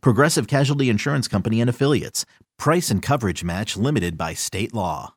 [0.00, 2.24] Progressive Casualty Insurance Company and Affiliates.
[2.58, 5.14] Price and coverage match limited by state law.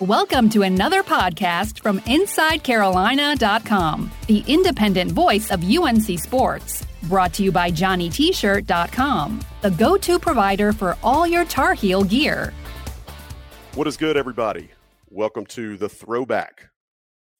[0.00, 6.86] Welcome to another podcast from InsideCarolina.com, the independent voice of UNC Sports.
[7.02, 12.54] Brought to you by JohnnyT-shirt.com, the go-to provider for all your Tar Heel gear.
[13.74, 14.70] What is good, everybody?
[15.10, 16.70] Welcome to the throwback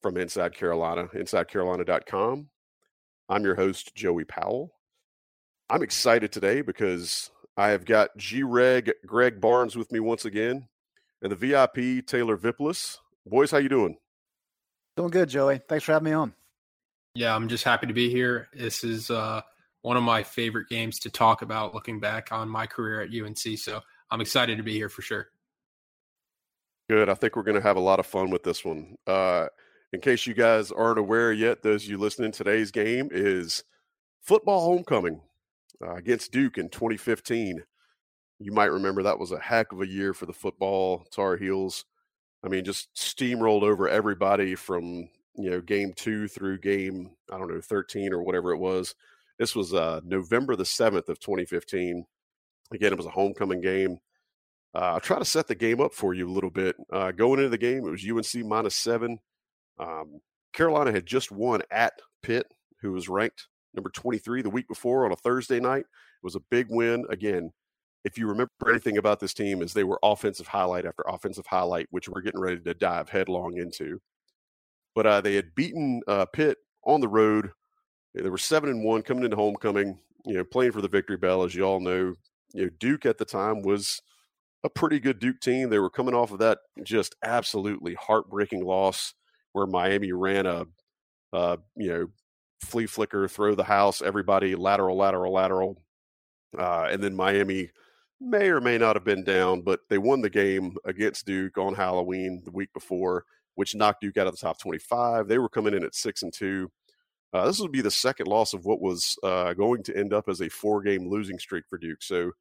[0.02, 2.48] from Inside Carolina, InsideCarolina.com.
[3.30, 4.74] I'm your host, Joey Powell.
[5.70, 10.66] I'm excited today because I have got G Reg Greg Barnes with me once again,
[11.22, 12.98] and the VIP Taylor Vippolis.
[13.24, 13.96] Boys, how you doing?
[14.96, 15.60] Doing good, Joey.
[15.68, 16.34] Thanks for having me on.
[17.14, 18.48] Yeah, I'm just happy to be here.
[18.52, 19.42] This is uh,
[19.82, 23.58] one of my favorite games to talk about looking back on my career at UNC.
[23.58, 25.28] So I'm excited to be here for sure.
[26.88, 27.08] Good.
[27.08, 28.96] I think we're going to have a lot of fun with this one.
[29.06, 29.46] Uh,
[29.92, 33.64] in case you guys aren't aware yet, those you listening, today's game is
[34.20, 35.20] football homecoming
[35.82, 37.62] uh, against Duke in 2015.
[38.38, 41.84] You might remember that was a heck of a year for the football Tar Heels.
[42.44, 47.52] I mean, just steamrolled over everybody from you know game two through game I don't
[47.52, 48.94] know 13 or whatever it was.
[49.38, 52.04] This was uh, November the 7th of 2015.
[52.72, 53.98] Again, it was a homecoming game.
[54.74, 56.76] Uh, I'll try to set the game up for you a little bit.
[56.92, 59.18] Uh, going into the game, it was UNC minus seven.
[59.80, 60.20] Um,
[60.52, 62.46] Carolina had just won at Pitt,
[62.80, 65.80] who was ranked number 23 the week before on a Thursday night.
[65.80, 67.04] It was a big win.
[67.08, 67.50] Again,
[68.04, 71.86] if you remember anything about this team, is they were offensive highlight after offensive highlight,
[71.90, 74.00] which we're getting ready to dive headlong into.
[74.94, 77.50] But uh, they had beaten uh, Pitt on the road.
[78.14, 79.98] They were seven and one coming into homecoming.
[80.26, 82.14] You know, playing for the victory bell, as you all know.
[82.52, 84.02] You know, Duke at the time was
[84.64, 85.70] a pretty good Duke team.
[85.70, 89.14] They were coming off of that just absolutely heartbreaking loss
[89.52, 90.66] where Miami ran a,
[91.76, 92.06] you know,
[92.62, 95.82] flea flicker, throw the house, everybody lateral, lateral, lateral,
[96.58, 97.70] uh, and then Miami
[98.20, 101.74] may or may not have been down, but they won the game against Duke on
[101.74, 103.24] Halloween the week before,
[103.54, 105.26] which knocked Duke out of the top 25.
[105.26, 106.70] They were coming in at six and two.
[107.32, 110.28] Uh, this would be the second loss of what was uh, going to end up
[110.28, 112.02] as a four-game losing streak for Duke.
[112.02, 112.32] So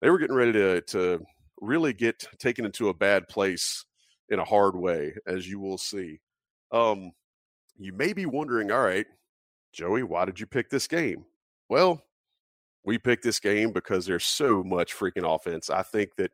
[0.00, 1.22] they were getting ready to to
[1.60, 3.84] really get taken into a bad place
[4.30, 6.20] in a hard way, as you will see.
[6.72, 7.12] Um,
[7.78, 9.06] you may be wondering, all right,
[9.72, 11.24] Joey, why did you pick this game?
[11.68, 12.02] Well,
[12.84, 15.70] we picked this game because there's so much freaking offense.
[15.70, 16.32] I think that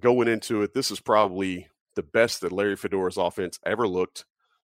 [0.00, 4.24] going into it, this is probably the best that Larry Fedora's offense ever looked.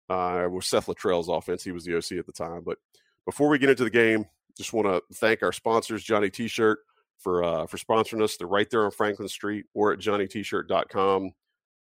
[0.09, 2.61] Uh, with Seth Littrell's offense, he was the OC at the time.
[2.65, 2.77] But
[3.25, 6.79] before we get into the game, just want to thank our sponsors, Johnny T-shirt,
[7.17, 8.37] for uh, for sponsoring us.
[8.37, 11.31] They're right there on Franklin Street or at JohnnyT-shirt.com.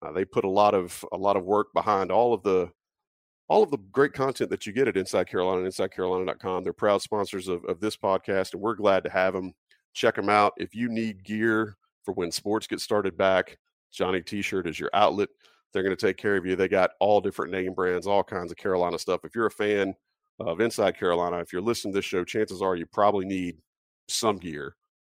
[0.02, 2.70] Uh, they put a lot of a lot of work behind all of the
[3.48, 6.62] all of the great content that you get at Inside Carolina InsideCarolina.com.
[6.62, 9.52] They're proud sponsors of, of this podcast, and we're glad to have them.
[9.92, 10.52] Check them out.
[10.56, 13.58] If you need gear for when sports get started back,
[13.92, 15.30] Johnny T-shirt is your outlet.
[15.72, 16.54] They're going to take care of you.
[16.54, 19.24] They got all different name brands, all kinds of Carolina stuff.
[19.24, 19.94] If you're a fan
[20.38, 23.56] of Inside Carolina, if you're listening to this show, chances are you probably need
[24.08, 24.76] some gear.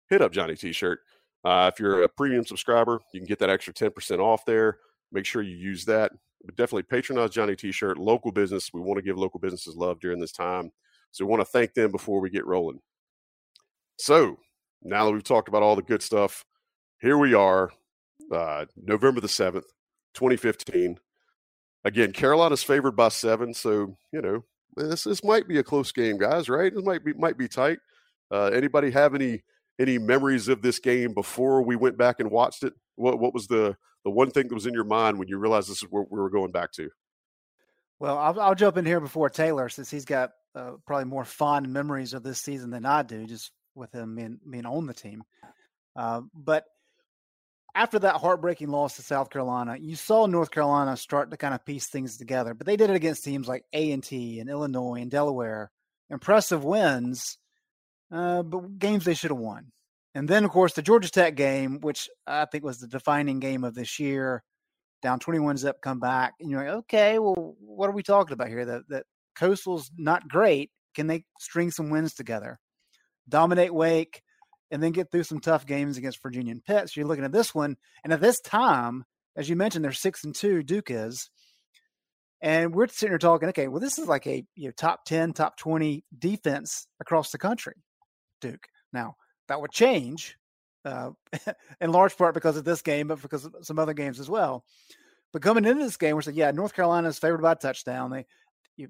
[0.09, 0.99] Hit up Johnny T-shirt.
[1.43, 4.77] Uh, if you're a premium subscriber, you can get that extra 10% off there.
[5.11, 6.11] Make sure you use that.
[6.45, 8.71] But definitely patronize Johnny T-shirt, local business.
[8.73, 10.71] We want to give local businesses love during this time.
[11.11, 12.79] So we want to thank them before we get rolling.
[13.97, 14.37] So
[14.81, 16.43] now that we've talked about all the good stuff,
[16.99, 17.71] here we are,
[18.31, 19.65] uh, November the 7th,
[20.13, 20.97] 2015.
[21.85, 23.53] Again, Carolina's favored by seven.
[23.53, 24.43] So, you know,
[24.75, 26.73] this, this might be a close game, guys, right?
[26.73, 27.79] It might be, might be tight.
[28.31, 29.43] Uh, anybody have any
[29.79, 32.73] any memories of this game before we went back and watched it?
[32.95, 35.69] What what was the the one thing that was in your mind when you realized
[35.69, 36.89] this is what we were going back to?
[37.99, 41.71] Well, I'll, I'll jump in here before Taylor, since he's got uh, probably more fond
[41.71, 45.23] memories of this season than I do, just with him being, being on the team.
[45.95, 46.65] Uh, but
[47.75, 51.65] after that heartbreaking loss to South Carolina, you saw North Carolina start to kind of
[51.65, 52.53] piece things together.
[52.53, 55.71] But they did it against teams like A and T and Illinois and Delaware.
[56.09, 57.37] Impressive wins,
[58.13, 59.71] uh, but games they should have won.
[60.15, 63.63] And then, of course, the Georgia Tech game, which I think was the defining game
[63.63, 64.43] of this year,
[65.01, 66.33] down 21 zip, come back.
[66.39, 68.63] And you're like, okay, well, what are we talking about here?
[68.63, 69.05] That, that
[69.35, 70.69] Coastal's not great.
[70.95, 72.59] Can they string some wins together?
[73.27, 74.21] dominate Wake,
[74.71, 76.89] and then get through some tough games against Virginia and Pitt.
[76.89, 79.03] So you're looking at this one, and at this time,
[79.35, 80.63] as you mentioned, they're six and two.
[80.63, 81.29] Duke is,
[82.41, 85.33] and we're sitting here talking, okay, well, this is like a you know, top ten,
[85.33, 87.75] top twenty defense across the country.
[88.43, 88.67] Duke.
[88.91, 89.15] Now
[89.47, 90.37] that would change,
[90.85, 91.11] uh,
[91.81, 94.63] in large part because of this game, but because of some other games as well.
[95.31, 98.11] But coming into this game, we're saying, yeah, North Carolina is favored by a touchdown.
[98.11, 98.25] They,
[98.77, 98.89] you,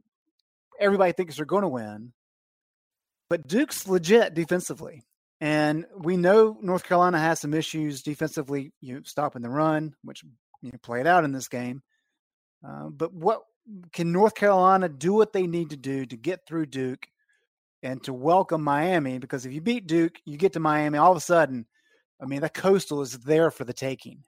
[0.80, 2.12] everybody thinks they're going to win,
[3.30, 5.04] but Duke's legit defensively.
[5.40, 10.24] And we know North Carolina has some issues defensively, you know, stopping the run, which
[10.62, 11.82] you know, played out in this game.
[12.66, 13.42] Uh, but what
[13.92, 17.08] can North Carolina do what they need to do to get through Duke
[17.84, 19.20] and to welcome Miami?
[19.20, 21.68] Because if you beat Duke, you get to Miami, all of a sudden,
[22.22, 24.24] I mean, the coastal is there for the taking.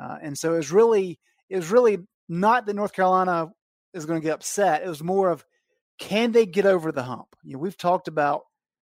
[0.00, 1.18] Uh, and so it was really,
[1.50, 3.48] it was really not that North Carolina
[3.94, 4.82] is going to get upset.
[4.84, 5.44] It was more of,
[5.98, 7.34] can they get over the hump?
[7.42, 8.42] You know, we've talked about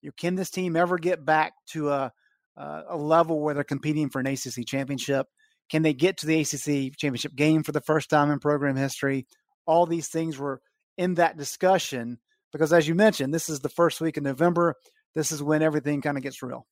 [0.00, 2.12] you know, can this team ever get back to a
[2.56, 5.26] a level where they're competing for an ACC championship?
[5.70, 9.26] Can they get to the ACC championship game for the first time in program history?
[9.66, 10.60] All these things were
[10.96, 12.18] in that discussion
[12.54, 14.76] because, as you mentioned, this is the first week in November.
[15.16, 16.68] This is when everything kind of gets real.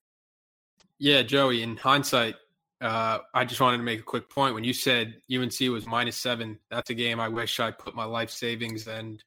[1.00, 1.60] Yeah, Joey.
[1.60, 2.36] In hindsight,
[2.80, 4.54] uh, I just wanted to make a quick point.
[4.54, 8.04] When you said UNC was minus seven, that's a game I wish I put my
[8.04, 9.24] life savings and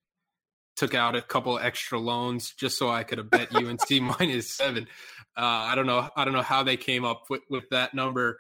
[0.78, 4.88] took out a couple extra loans just so I could have bet UNC minus seven.
[5.36, 6.10] Uh, I don't know.
[6.16, 8.40] I don't know how they came up with, with that number.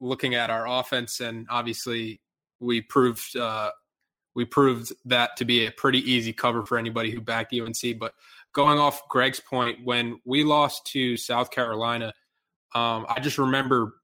[0.00, 2.20] Looking at our offense, and obviously
[2.58, 3.70] we proved uh,
[4.34, 7.98] we proved that to be a pretty easy cover for anybody who backed UNC.
[7.98, 8.14] But
[8.52, 12.12] going off Greg's point, when we lost to South Carolina,
[12.74, 13.94] um, I just remember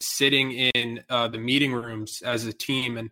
[0.00, 3.10] sitting in uh, the meeting rooms as a team and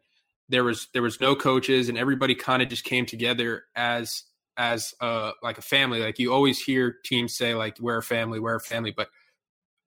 [0.49, 4.23] there was there was no coaches and everybody kind of just came together as
[4.57, 8.39] as uh like a family like you always hear teams say like we're a family
[8.39, 9.09] we're a family but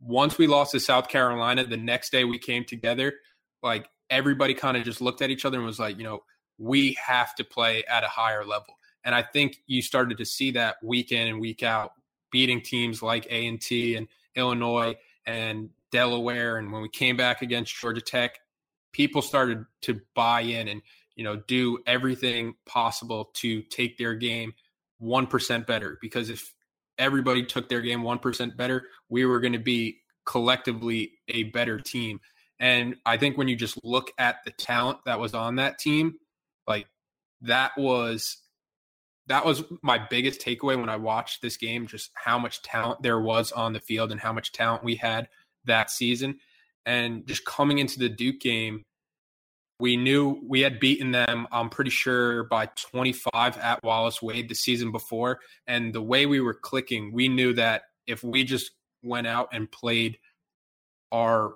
[0.01, 3.13] once we lost to south carolina the next day we came together
[3.63, 6.19] like everybody kind of just looked at each other and was like you know
[6.59, 8.77] we have to play at a higher level.
[9.05, 11.93] And i think you started to see that week in and week out
[12.31, 14.95] beating teams like a&t and illinois
[15.25, 16.57] and delaware.
[16.57, 18.39] And when we came back against georgia tech
[18.91, 20.81] people started to buy in and
[21.15, 24.53] you know do everything possible to take their game
[25.01, 25.97] 1% better.
[26.01, 26.53] Because if
[26.97, 32.19] everybody took their game 1% better we were going to be collectively a better team.
[32.59, 36.15] And i think when you just look at the talent that was on that team
[37.41, 38.37] that was
[39.27, 43.19] that was my biggest takeaway when i watched this game just how much talent there
[43.19, 45.27] was on the field and how much talent we had
[45.65, 46.39] that season
[46.89, 48.83] and just coming into the Duke game,
[49.79, 54.55] we knew we had beaten them, I'm pretty sure, by 25 at Wallace Wade the
[54.55, 55.39] season before.
[55.67, 58.71] And the way we were clicking, we knew that if we just
[59.03, 60.17] went out and played
[61.11, 61.53] our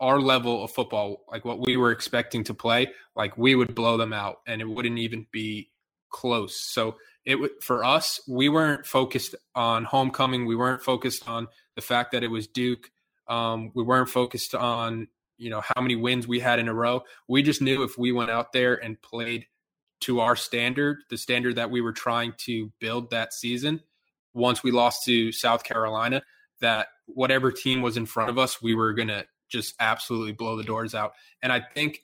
[0.00, 3.96] our level of football, like what we were expecting to play, like we would blow
[3.96, 5.70] them out and it wouldn't even be
[6.10, 6.60] close.
[6.60, 10.46] So it for us, we weren't focused on homecoming.
[10.46, 12.90] We weren't focused on the fact that it was Duke.
[13.28, 15.08] Um, we weren't focused on
[15.38, 17.02] you know how many wins we had in a row.
[17.28, 19.46] We just knew if we went out there and played
[20.00, 23.80] to our standard, the standard that we were trying to build that season,
[24.34, 26.22] once we lost to South Carolina,
[26.60, 30.64] that whatever team was in front of us, we were gonna just absolutely blow the
[30.64, 31.12] doors out.
[31.42, 32.00] And I think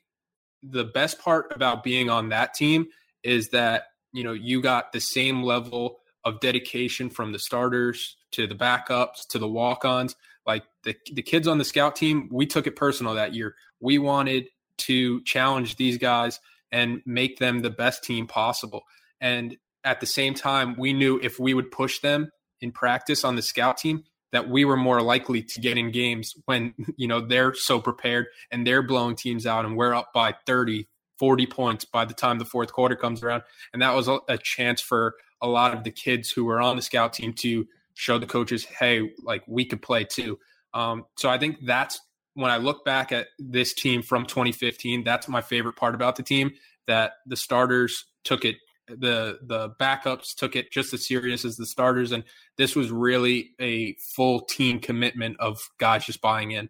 [0.63, 2.89] the best part about being on that team
[3.25, 8.47] is that you know you got the same level of dedication from the starters to
[8.47, 10.15] the backups to the walk-ons
[10.49, 13.55] like the the kids on the scout team, we took it personal that year.
[13.81, 16.41] We wanted to challenge these guys
[16.73, 18.85] and make them the best team possible.
[19.21, 23.37] And at the same time, we knew if we would push them in practice on
[23.37, 27.21] the scout team, that we were more likely to get in games when you know
[27.21, 30.87] they're so prepared and they're blowing teams out and we're up by 30
[31.19, 33.43] 40 points by the time the fourth quarter comes around
[33.73, 36.83] and that was a, chance for a lot of the kids who were on the
[36.83, 37.67] scout team to
[37.99, 40.39] show the coaches, hey, like we could play too.
[40.73, 42.01] Um, so I think that's
[42.35, 46.23] when I look back at this team from 2015, that's my favorite part about the
[46.23, 46.53] team
[46.87, 48.57] that the starters took it
[48.89, 52.25] the the backups took it just as serious as the starters and
[52.57, 56.69] this was really a full team commitment of guys just buying in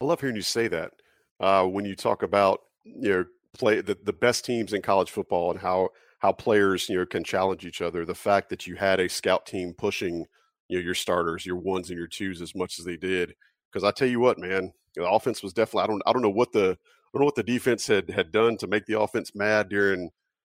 [0.00, 0.92] i love hearing you say that
[1.40, 5.50] uh, when you talk about you know play the, the best teams in college football
[5.50, 8.04] and how how players you know can challenge each other.
[8.04, 10.26] The fact that you had a scout team pushing
[10.68, 13.34] you know your starters, your ones and your twos as much as they did.
[13.70, 15.82] Because I tell you what, man, the offense was definitely.
[15.82, 16.02] I don't.
[16.06, 16.78] I don't know what the.
[17.18, 20.10] Don't know what the defense had had done to make the offense mad during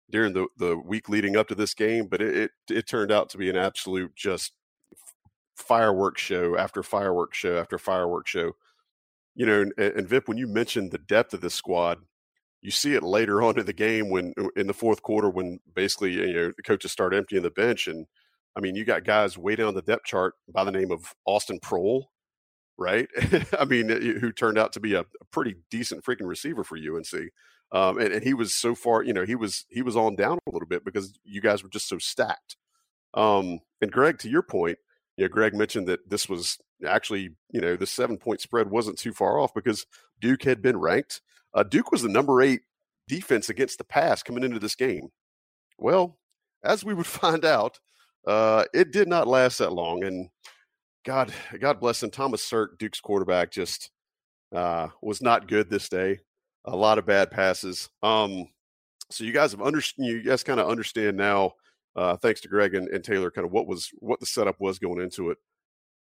[0.08, 3.28] during the, the week leading up to this game, but it, it, it turned out
[3.28, 4.52] to be an absolute just
[5.56, 8.52] fireworks show after fireworks show after fireworks show.
[9.34, 11.98] You know, and, and Vip, when you mentioned the depth of this squad,
[12.62, 15.60] you see it later on in the game when uh, in the fourth quarter when
[15.74, 18.06] basically you know the coaches start emptying the bench and
[18.56, 21.60] I mean you got guys way down the depth chart by the name of Austin
[21.60, 22.04] Proehl,
[22.78, 23.08] right?
[23.58, 27.30] I mean who turned out to be a, a, pretty decent freaking receiver for UNC.
[27.72, 30.38] Um, and, and, he was so far, you know, he was he was on down
[30.46, 32.56] a little bit because you guys were just so stacked.
[33.14, 34.78] Um, and Greg, to your point,
[35.16, 38.98] you know, Greg mentioned that this was actually, you know, the seven point spread wasn't
[38.98, 39.86] too far off because
[40.20, 41.20] Duke had been ranked.
[41.52, 42.62] Uh, Duke was the number eight
[43.08, 45.08] defense against the pass coming into this game.
[45.78, 46.18] Well,
[46.64, 47.78] as we would find out,
[48.26, 50.02] uh, it did not last that long.
[50.04, 50.28] And
[51.04, 53.90] God, God bless him, Thomas Sirk, Duke's quarterback, just
[54.54, 56.20] uh, was not good this day.
[56.64, 57.90] A lot of bad passes.
[58.02, 58.48] Um,
[59.10, 60.04] so you guys have understood.
[60.06, 61.52] You guys kind of understand now
[61.94, 64.78] uh, thanks to Greg and, and, Taylor, kind of what was what the setup was
[64.78, 65.38] going into it.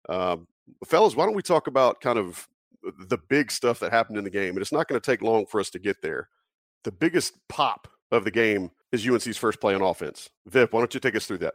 [0.08, 0.46] Um,
[0.86, 2.46] fellas, why don't we talk about kind of
[3.08, 4.50] the big stuff that happened in the game?
[4.50, 6.28] And it's not going to take long for us to get there.
[6.84, 10.28] The biggest pop of the game is UNC's first play on offense.
[10.46, 11.54] Vip, why don't you take us through that?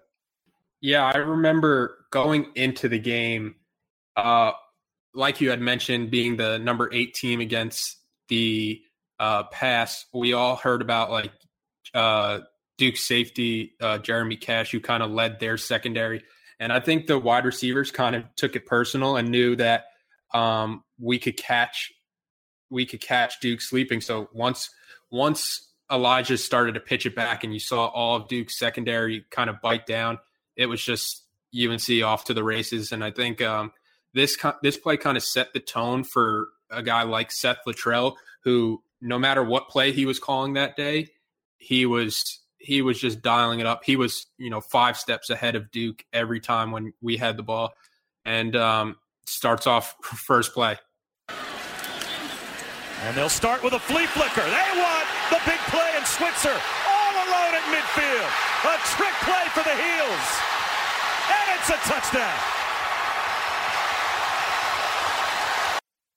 [0.81, 3.55] Yeah, I remember going into the game,
[4.15, 4.51] uh,
[5.13, 8.81] like you had mentioned, being the number eight team against the
[9.19, 10.05] uh, pass.
[10.13, 11.31] We all heard about like
[11.93, 12.39] uh,
[12.77, 16.23] Duke safety uh, Jeremy Cash, who kind of led their secondary.
[16.59, 19.85] And I think the wide receivers kind of took it personal and knew that
[20.33, 21.91] um, we could catch
[22.69, 24.01] we could catch Duke sleeping.
[24.01, 24.69] So once
[25.11, 29.49] once Elijah started to pitch it back and you saw all of Duke's secondary kind
[29.49, 30.17] of bite down,
[30.55, 31.23] it was just
[31.55, 32.91] UNC off to the races.
[32.91, 33.71] And I think um,
[34.13, 38.81] this this play kind of set the tone for a guy like Seth Littrell, who
[39.01, 41.09] no matter what play he was calling that day,
[41.57, 43.83] he was he was just dialing it up.
[43.83, 47.43] He was, you know, five steps ahead of Duke every time when we had the
[47.43, 47.73] ball.
[48.25, 48.95] And um,
[49.27, 50.77] starts off first play.
[53.03, 54.41] And they'll start with a flea flicker.
[54.41, 56.59] They want the big play in Switzer
[57.45, 58.31] alone at midfield.
[58.65, 60.27] A trick play for the Heels.
[61.29, 62.39] And it's a touchdown.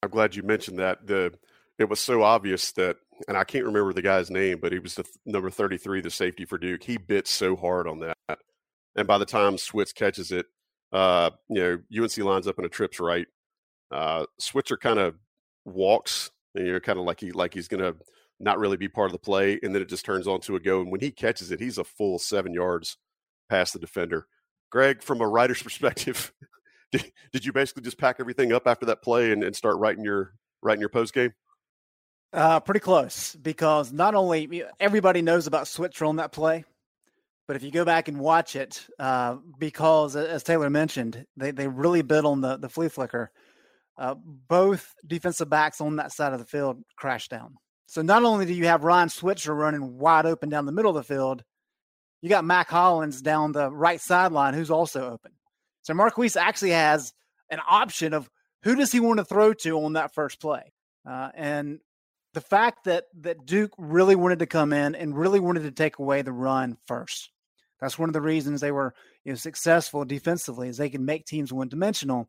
[0.02, 1.06] I'm glad you mentioned that.
[1.06, 1.34] The
[1.78, 4.94] it was so obvious that and I can't remember the guy's name, but he was
[4.94, 6.84] the th- number 33, the safety for Duke.
[6.84, 8.38] He bit so hard on that.
[8.96, 10.46] And by the time Switz catches it,
[10.92, 13.26] uh, you know, UNC lines up and a trips right.
[13.90, 15.16] Uh, Switzer kind of
[15.64, 17.94] walks, and you're kind of like he like he's gonna
[18.40, 20.60] not really be part of the play, and then it just turns on to a
[20.60, 20.80] go.
[20.80, 22.96] And when he catches it, he's a full seven yards
[23.48, 24.26] past the defender.
[24.70, 26.32] Greg, from a writer's perspective,
[26.92, 30.04] did, did you basically just pack everything up after that play and, and start writing
[30.04, 31.32] your writing your post game?
[32.32, 36.64] Uh, pretty close because not only everybody knows about Switzer on that play,
[37.46, 41.66] but if you go back and watch it, uh, because as Taylor mentioned, they, they
[41.66, 43.30] really bid on the, the flea flicker.
[43.96, 47.54] Uh, both defensive backs on that side of the field crashed down.
[47.88, 51.06] So not only do you have Ryan Switzer running wide open down the middle of
[51.06, 51.42] the field,
[52.20, 55.32] you got Mack Hollins down the right sideline who's also open.
[55.84, 57.14] So Marquise actually has
[57.48, 58.28] an option of
[58.62, 60.70] who does he want to throw to on that first play.
[61.08, 61.80] Uh, and
[62.34, 65.98] the fact that that Duke really wanted to come in and really wanted to take
[65.98, 67.30] away the run first.
[67.80, 68.92] That's one of the reasons they were
[69.24, 72.28] you know, successful defensively, is they can make teams one dimensional.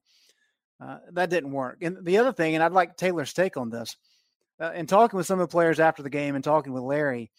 [0.82, 1.80] Uh, that didn't work.
[1.82, 3.98] And the other thing, and I'd like Taylor's take on this,
[4.60, 7.32] uh, in talking with some of the players after the game and talking with Larry,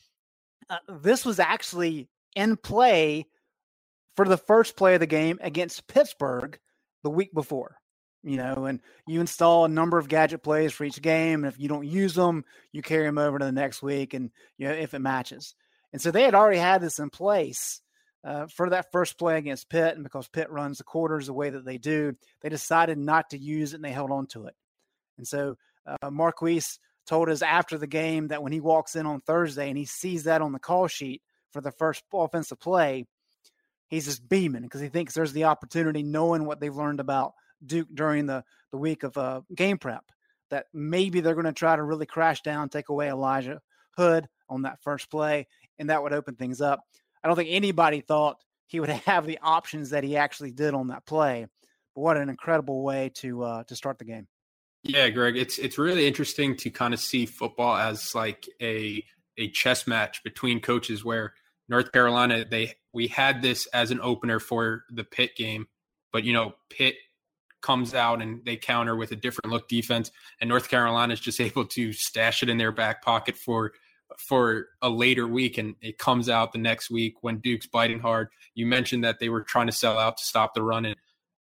[0.69, 3.27] uh, this was actually in play
[4.17, 6.59] for the first play of the game against Pittsburgh
[7.03, 7.81] the week before
[8.23, 11.45] you know, and you install a number of gadget plays for each game.
[11.45, 14.31] And if you don't use them, you carry them over to the next week, and
[14.59, 15.55] you know if it matches.
[15.93, 17.81] And so they had already had this in place
[18.23, 21.50] uh, for that first play against Pitt, and because Pitt runs the quarters the way
[21.50, 24.55] that they do, they decided not to use it and they held on to it.
[25.17, 26.79] And so uh, Marquise
[27.11, 30.25] told us after the game that when he walks in on Thursday and he sees
[30.25, 33.05] that on the call sheet for the first offensive play,
[33.88, 37.33] he's just beaming because he thinks there's the opportunity, knowing what they've learned about
[37.67, 40.05] Duke during the the week of uh, game prep
[40.50, 43.61] that maybe they're going to try to really crash down, take away Elijah
[43.97, 45.49] Hood on that first play,
[45.81, 46.85] and that would open things up.
[47.25, 48.37] I don't think anybody thought
[48.69, 51.49] he would have the options that he actually did on that play.
[51.97, 54.29] But what an incredible way to uh, to start the game.
[54.83, 59.05] Yeah, Greg, it's it's really interesting to kind of see football as like a
[59.37, 61.35] a chess match between coaches where
[61.69, 65.67] North Carolina they we had this as an opener for the Pitt game,
[66.13, 66.95] but you know Pitt
[67.61, 70.11] comes out and they counter with a different look defense,
[70.41, 73.73] and North Carolina is just able to stash it in their back pocket for
[74.19, 78.29] for a later week and it comes out the next week when Duke's biting hard.
[78.55, 80.97] You mentioned that they were trying to sell out to stop the run and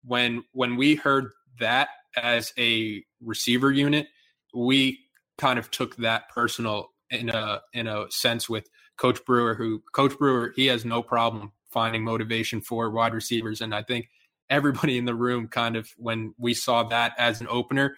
[0.04, 4.08] when when we heard that as a receiver unit,
[4.54, 5.00] we
[5.38, 10.18] kind of took that personal in a in a sense with Coach Brewer who Coach
[10.18, 14.10] Brewer he has no problem finding motivation for wide receivers and I think
[14.50, 17.96] everybody in the room kind of when we saw that as an opener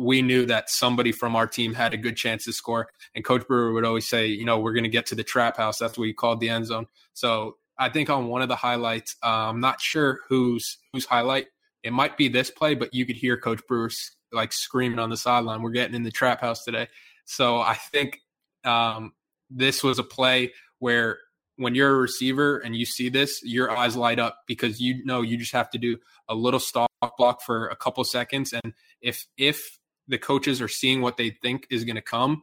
[0.00, 2.88] we knew that somebody from our team had a good chance to score.
[3.14, 5.58] And Coach Brewer would always say, you know, we're going to get to the trap
[5.58, 5.76] house.
[5.76, 6.86] That's what he called the end zone.
[7.12, 11.48] So I think on one of the highlights, uh, I'm not sure whose whose highlight.
[11.82, 13.90] It might be this play, but you could hear Coach Brewer
[14.32, 16.88] like screaming on the sideline, "We're getting in the trap house today."
[17.24, 18.20] So I think
[18.64, 19.12] um,
[19.48, 21.18] this was a play where
[21.56, 25.20] when you're a receiver and you see this, your eyes light up because you know
[25.22, 29.26] you just have to do a little stop block for a couple seconds, and if
[29.36, 32.42] if the coaches are seeing what they think is going to come,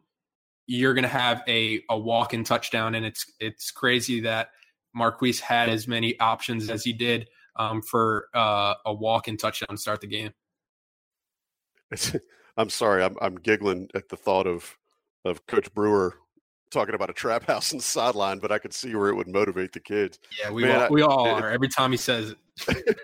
[0.68, 4.50] you're going to have a a walk in touchdown, and it's it's crazy that
[4.94, 9.70] Marquise had as many options as he did um, for uh, a walk in touchdown
[9.76, 10.34] to start the game.
[12.58, 14.78] I'm sorry, I'm I'm giggling at the thought of
[15.26, 16.16] of Coach Brewer
[16.72, 19.28] talking about a trap house in the sideline, but I could see where it would
[19.28, 20.20] motivate the kids.
[20.40, 21.50] Yeah, we Man, all, we all are.
[21.50, 22.36] Every time he says
[22.68, 22.98] it.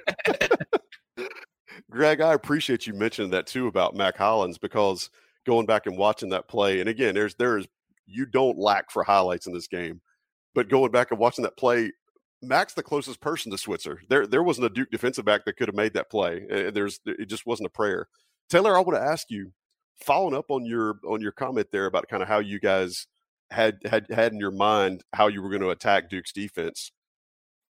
[1.90, 5.10] Greg, I appreciate you mentioning that too about Mack Hollins because
[5.46, 7.68] going back and watching that play, and again, there's there's
[8.06, 10.02] you don't lack for highlights in this game,
[10.56, 11.92] but going back and watching that play,
[12.42, 14.02] Mack's the closest person to Switzer.
[14.10, 16.72] There there wasn't a Duke defensive back that could have made that play.
[16.74, 18.08] There's it just wasn't a prayer.
[18.54, 19.52] Taylor, I want to ask you,
[20.02, 23.08] following up on your on your comment there about kind of how you guys
[23.52, 26.92] had had had in your mind how you were going to attack Duke's defense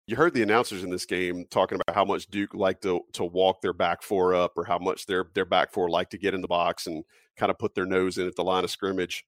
[0.06, 3.24] you heard the announcers in this game talking about how much Duke liked to to
[3.24, 6.34] walk their back four up, or how much their their back four liked to get
[6.34, 7.04] in the box and
[7.36, 9.24] kind of put their nose in at the line of scrimmage.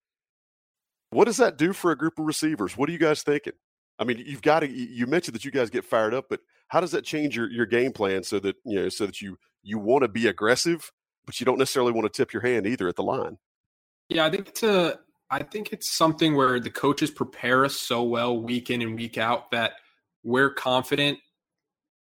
[1.11, 2.77] What does that do for a group of receivers?
[2.77, 3.53] What are you guys thinking?
[3.99, 4.69] I mean, you've got to.
[4.69, 7.67] You mentioned that you guys get fired up, but how does that change your your
[7.67, 10.91] game plan so that you know so that you you want to be aggressive,
[11.27, 13.39] but you don't necessarily want to tip your hand either at the line?
[14.09, 14.99] Yeah, I think it's a.
[15.31, 19.19] I think it's something where the coaches prepare us so well week in and week
[19.19, 19.73] out that
[20.23, 21.19] we're confident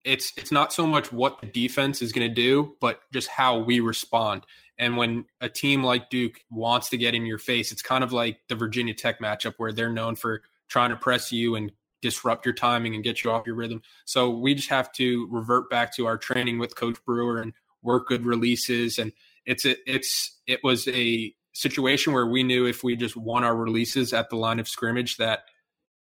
[0.03, 3.59] it's it's not so much what the defense is going to do, but just how
[3.59, 4.45] we respond.
[4.77, 8.13] And when a team like Duke wants to get in your face, it's kind of
[8.13, 12.45] like the Virginia Tech matchup where they're known for trying to press you and disrupt
[12.45, 13.81] your timing and get you off your rhythm.
[14.05, 18.07] So we just have to revert back to our training with Coach Brewer and work
[18.07, 18.99] good releases.
[18.99, 19.11] And
[19.45, 23.55] it's a, it's it was a situation where we knew if we just won our
[23.55, 25.43] releases at the line of scrimmage that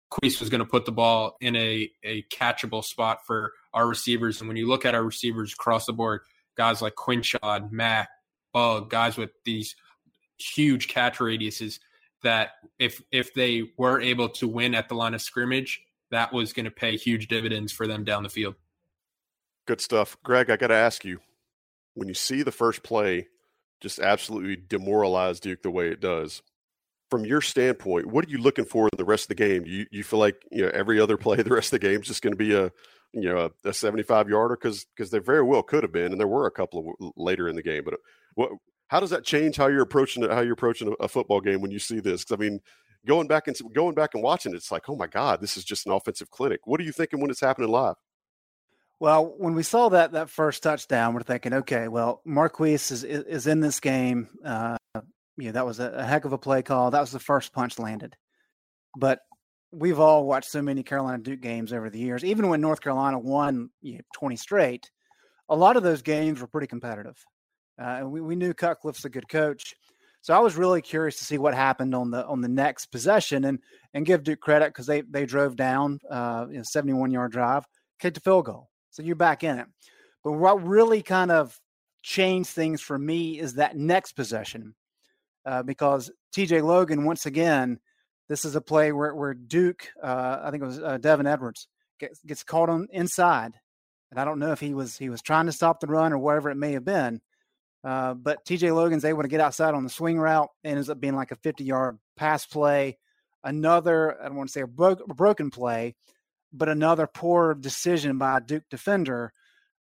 [0.10, 4.40] Queese was going to put the ball in a, a catchable spot for our receivers.
[4.40, 6.22] And when you look at our receivers across the board,
[6.56, 8.10] guys like Quinshad, Mack,
[8.54, 9.76] Bug, guys with these
[10.38, 11.80] huge catch radiuses,
[12.24, 16.54] that if if they were able to win at the line of scrimmage, that was
[16.54, 18.56] going to pay huge dividends for them down the field.
[19.66, 20.18] Good stuff.
[20.24, 21.20] Greg, I got to ask you,
[21.98, 23.28] when you see the first play
[23.82, 26.44] just absolutely demoralize Duke the way it does,
[27.10, 29.64] from your standpoint, what are you looking for in the rest of the game?
[29.64, 32.02] Do you, you feel like you know every other play the rest of the game
[32.02, 32.72] is just going to be a
[33.14, 36.20] you know a, a 75 yarder because because they very well could have been, and
[36.20, 37.84] there were a couple of later in the game.
[37.84, 37.98] But uh,
[38.36, 38.52] what
[38.90, 41.72] how does that change how you're approaching how you're approaching a, a football game when
[41.72, 42.24] you see this?
[42.24, 42.60] Because I mean,
[43.08, 45.64] going back and going back and watching it, it's like, oh my god, this is
[45.64, 46.60] just an offensive clinic.
[46.66, 47.96] What are you thinking when it's happening live?
[49.00, 53.48] Well, when we saw that that first touchdown, we're thinking, okay, well, Marquise is is
[53.48, 54.30] in this game.
[54.44, 54.78] Uh,
[55.38, 56.92] yeah, that was a, a heck of a play call.
[56.92, 58.16] That was the first punch landed.
[58.98, 59.20] But
[59.72, 62.24] we've all watched so many Carolina Duke games over the years.
[62.24, 64.90] Even when North Carolina won you know, 20 straight,
[65.50, 67.18] a lot of those games were pretty competitive.
[67.80, 69.76] Uh, and we, we knew Cutcliffe's a good coach.
[70.22, 73.46] So I was really curious to see what happened on the on the next possession
[73.46, 73.60] and
[73.94, 77.66] and give Duke credit because they they drove down uh, you know, 71 yard drive,
[78.00, 78.70] kicked a field goal.
[78.98, 79.68] So you're back in it.
[80.24, 81.56] But what really kind of
[82.02, 84.74] changed things for me is that next possession
[85.46, 87.80] uh, because TJ Logan, once again,
[88.28, 91.68] this is a play where, where Duke, uh, I think it was uh, Devin Edwards,
[92.00, 93.54] gets, gets caught on inside.
[94.10, 96.18] And I don't know if he was he was trying to stop the run or
[96.18, 97.22] whatever it may have been.
[97.84, 101.00] Uh, but TJ Logan's able to get outside on the swing route and ends up
[101.00, 102.98] being like a 50 yard pass play.
[103.44, 105.94] Another, I don't want to say a, bro- a broken play,
[106.54, 109.32] but another poor decision by a Duke defender.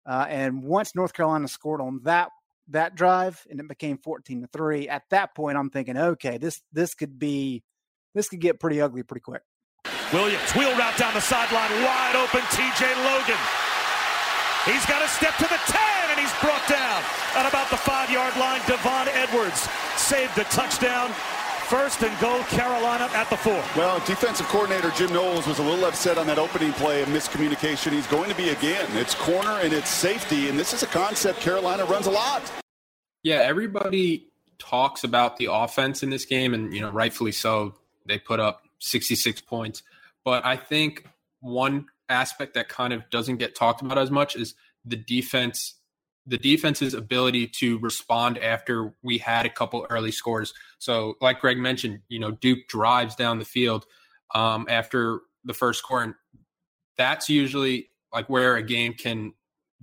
[0.04, 2.30] Uh, and once North Carolina scored on that
[2.68, 6.60] that drive and it became 14 to 3 at that point i'm thinking okay this
[6.72, 7.62] this could be
[8.16, 9.42] this could get pretty ugly pretty quick.
[10.10, 13.36] Williams wheel route down the sideline wide open tj logan.
[14.64, 15.78] He's got to step to the 10
[16.10, 17.04] and he's brought down
[17.36, 18.62] at about the five yard line.
[18.66, 19.68] Devon edwards
[20.00, 21.12] saved the touchdown
[21.68, 23.60] First and goal, Carolina at the four.
[23.76, 27.90] Well, defensive coordinator Jim Knowles was a little upset on that opening play of miscommunication.
[27.90, 28.86] He's going to be again.
[28.92, 32.40] It's corner and it's safety, and this is a concept Carolina runs a lot.
[33.24, 34.28] Yeah, everybody
[34.60, 37.74] talks about the offense in this game, and you know, rightfully so.
[38.06, 39.82] They put up 66 points,
[40.24, 41.04] but I think
[41.40, 45.74] one aspect that kind of doesn't get talked about as much is the defense
[46.26, 50.52] the defense's ability to respond after we had a couple early scores.
[50.78, 53.86] So, like Greg mentioned, you know, Duke drives down the field
[54.34, 56.14] um, after the first score, and
[56.98, 59.32] that's usually like where a game can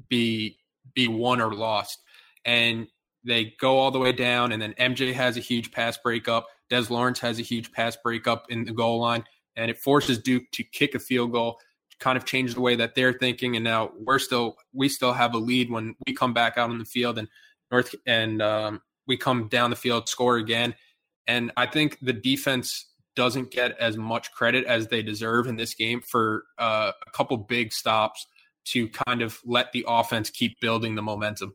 [0.09, 0.57] be
[0.93, 1.99] be won or lost.
[2.45, 2.87] And
[3.23, 6.47] they go all the way down, and then MJ has a huge pass breakup.
[6.69, 9.23] Des Lawrence has a huge pass breakup in the goal line,
[9.55, 11.57] and it forces Duke to kick a field goal
[11.99, 13.55] kind of changed the way that they're thinking.
[13.55, 16.77] And now we're still we still have a lead when we come back out on
[16.77, 17.27] the field and
[17.71, 20.75] north and um, we come down the field score again.
[21.25, 25.73] And i think the defense doesn't get as much credit as they deserve in this
[25.73, 28.25] game for uh, a couple big stops
[28.65, 31.53] to kind of let the offense keep building the momentum.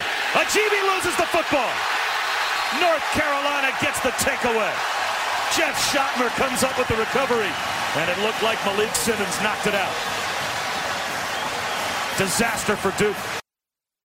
[0.00, 1.72] Ajibi loses the football.
[2.80, 4.72] North carolina gets the takeaway.
[5.56, 9.74] Jeff schoettmer comes up with the recovery and it looked like Malik Simmons knocked it
[9.74, 9.92] out.
[12.18, 13.16] Disaster for Duke.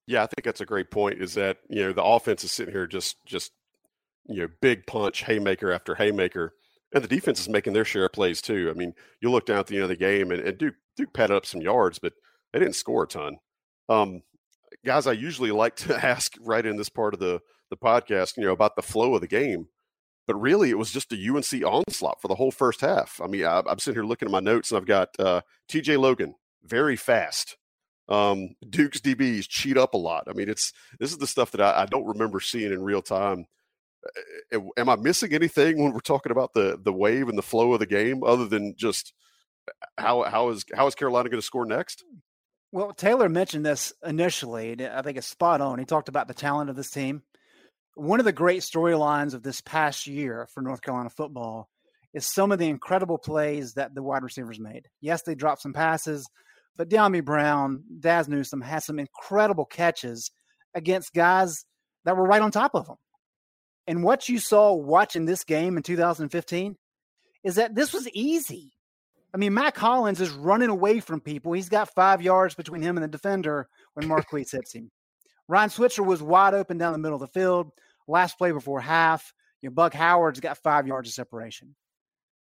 [0.07, 1.21] Yeah, I think that's a great point.
[1.21, 3.51] Is that you know the offense is sitting here just just
[4.27, 6.53] you know big punch haymaker after haymaker,
[6.93, 8.71] and the defense is making their share of plays too.
[8.73, 11.13] I mean, you look down at the end of the game, and, and Duke Duke
[11.13, 12.13] padded up some yards, but
[12.53, 13.37] they didn't score a ton.
[13.89, 14.21] Um,
[14.85, 18.45] guys, I usually like to ask right in this part of the the podcast, you
[18.45, 19.67] know, about the flow of the game.
[20.27, 23.21] But really, it was just a UNC onslaught for the whole first half.
[23.23, 25.99] I mean, I, am sitting here looking at my notes, and I've got uh, TJ
[25.99, 27.57] Logan, very fast.
[28.07, 30.25] Um, Duke's DBs cheat up a lot.
[30.27, 33.01] I mean, it's this is the stuff that I, I don't remember seeing in real
[33.01, 33.45] time.
[34.77, 37.79] Am I missing anything when we're talking about the the wave and the flow of
[37.79, 39.13] the game, other than just
[39.97, 42.03] how how is how is Carolina going to score next?
[42.71, 45.79] Well, Taylor mentioned this initially, I think it's spot on.
[45.79, 47.23] He talked about the talent of this team
[47.95, 51.69] one of the great storylines of this past year for North Carolina football
[52.13, 54.87] is some of the incredible plays that the wide receivers made.
[55.01, 56.27] Yes, they dropped some passes,
[56.77, 60.31] but Dyami Brown, Dazz Newsome had some incredible catches
[60.73, 61.65] against guys
[62.03, 62.97] that were right on top of them.
[63.87, 66.75] And what you saw watching this game in 2015
[67.43, 68.71] is that this was easy.
[69.33, 71.53] I mean, Mack Hollins is running away from people.
[71.53, 74.89] He's got five yards between him and the defender when Marquise hits him.
[75.47, 77.71] Ryan Switzer was wide open down the middle of the field.
[78.07, 81.75] Last play before half, you know, Bug Howard's got five yards of separation.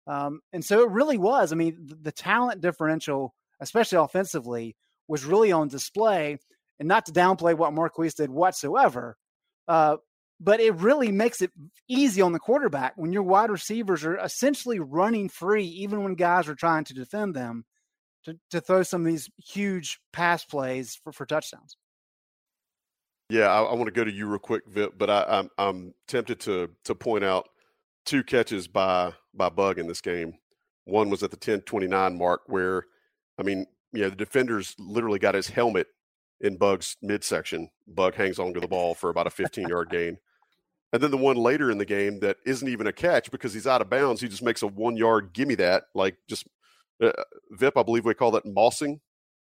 [0.07, 1.53] Um, and so it really was.
[1.53, 4.77] I mean, the, the, talent differential, especially offensively,
[5.09, 6.39] was really on display.
[6.79, 9.17] And not to downplay what Marquise did whatsoever,
[9.69, 9.97] uh,
[10.41, 11.53] but it really makes it
[11.89, 16.49] easy on the quarterback when your wide receivers are essentially running free, even when guys
[16.49, 17.65] are trying to defend them,
[18.25, 21.77] to, to throw some of these huge pass plays for, for touchdowns.
[23.31, 25.95] Yeah, I, I want to go to you real quick, Vip, but I, I'm I'm
[26.07, 27.49] tempted to to point out
[28.05, 30.35] two catches by by Bug in this game.
[30.85, 32.85] One was at the 10:29 mark, where
[33.39, 35.89] I mean, yeah, the defenders literally got his helmet
[36.41, 37.71] in Bug's midsection.
[37.87, 40.19] Bug hangs onto the ball for about a 15 yard gain.
[40.93, 43.67] And then the one later in the game that isn't even a catch because he's
[43.67, 44.21] out of bounds.
[44.21, 46.47] He just makes a one yard gimme that, like just
[47.03, 47.11] uh,
[47.51, 49.01] Vip, I believe we call that mossing.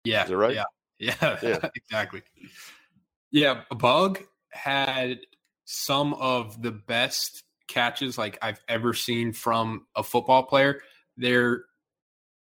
[0.06, 0.24] Yeah.
[0.24, 0.56] Is that right?
[0.56, 0.64] Yeah.
[1.00, 1.38] Yeah.
[1.42, 1.70] yeah.
[1.76, 2.22] exactly.
[3.34, 5.20] Yeah, Bug had
[5.66, 10.82] some of the best catches like I've ever seen from a football player.
[11.18, 11.64] They're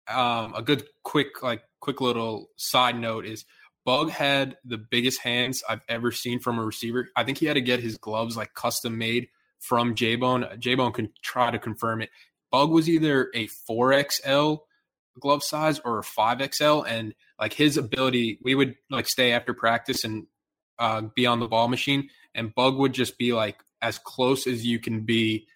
[0.07, 3.43] um, a good quick like quick little side note is
[3.85, 7.09] Bug had the biggest hands I've ever seen from a receiver.
[7.17, 9.27] I think he had to get his gloves like custom made
[9.59, 10.45] from J Bone.
[10.57, 12.11] J Bone can try to confirm it.
[12.49, 14.59] Bug was either a 4XL
[15.19, 16.85] glove size or a 5XL.
[16.87, 20.27] And like his ability, we would like stay after practice and
[20.79, 24.65] uh, be on the ball machine, and Bug would just be like as close as
[24.65, 25.47] you can be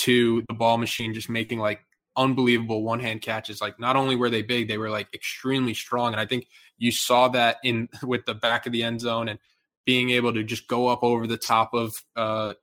[0.00, 1.80] to the ball machine, just making like
[2.16, 3.60] unbelievable one hand catches.
[3.60, 6.46] Like not only were they big, they were like extremely strong, and I think
[6.78, 9.38] you saw that in with the back of the end zone and
[9.86, 12.54] being able to just go up over the top of uh,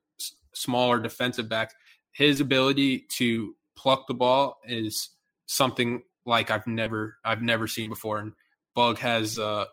[0.53, 1.73] smaller defensive backs.
[2.11, 5.09] His ability to pluck the ball is
[5.45, 8.33] something like I've never I've never seen before, and
[8.75, 9.65] Bug has uh,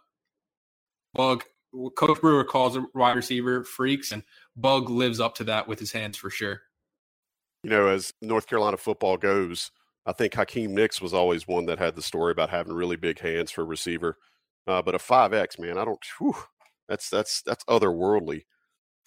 [1.14, 1.44] Bug
[1.96, 4.22] Coach Brewer calls a wide receiver freaks, and
[4.56, 6.62] Bug lives up to that with his hands for sure.
[7.62, 9.70] You know, as North Carolina football goes,
[10.06, 13.20] I think Hakeem Nicks was always one that had the story about having really big
[13.20, 14.18] hands for a receiver.
[14.66, 15.98] Uh, but a five X man, I don't.
[16.18, 16.36] Whew,
[16.88, 18.44] that's that's that's otherworldly.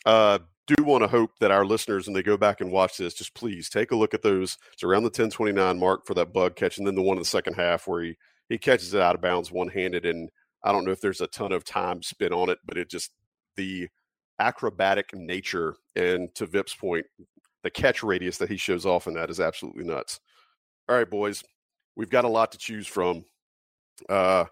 [0.06, 3.14] Uh, do want to hope that our listeners, when they go back and watch this,
[3.14, 4.58] just please take a look at those.
[4.74, 7.26] It's around the 1029 mark for that bug catch, and then the one in the
[7.26, 8.18] second half where he,
[8.50, 10.06] he catches it out of bounds one handed.
[10.06, 10.30] And
[10.64, 13.12] I don't know if there's a ton of time spent on it, but it just
[13.56, 13.88] the
[14.40, 17.06] acrobatic nature and to Vip's point,
[17.64, 20.20] the catch radius that he shows off in that is absolutely nuts.
[20.88, 21.44] All right, boys,
[21.96, 23.26] we've got a lot to choose from.
[24.08, 24.46] Uh,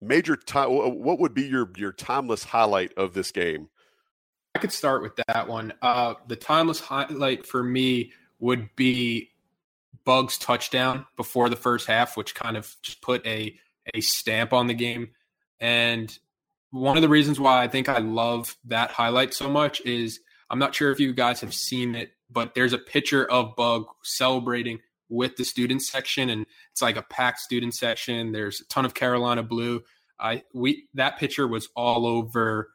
[0.00, 0.68] major time.
[0.70, 3.68] What would be your your timeless highlight of this game?
[4.54, 5.72] I could start with that one.
[5.82, 9.30] Uh, the timeless highlight for me would be
[10.04, 13.58] Bug's touchdown before the first half, which kind of just put a
[13.94, 15.10] a stamp on the game.
[15.64, 16.14] And
[16.72, 20.58] one of the reasons why I think I love that highlight so much is I'm
[20.58, 24.80] not sure if you guys have seen it, but there's a picture of Bug celebrating
[25.08, 28.32] with the student section, and it's like a packed student section.
[28.32, 29.82] There's a ton of Carolina blue.
[30.20, 32.68] I we that picture was all over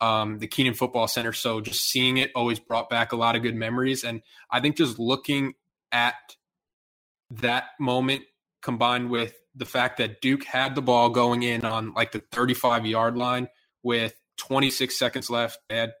[0.00, 3.42] um, the Kenan Football Center, so just seeing it always brought back a lot of
[3.42, 4.02] good memories.
[4.02, 5.54] And I think just looking
[5.92, 6.16] at
[7.30, 8.22] that moment
[8.62, 12.86] combined with the fact that Duke had the ball going in on like the 35
[12.86, 13.48] yard line
[13.82, 15.58] with 26 seconds left.
[15.68, 15.92] They had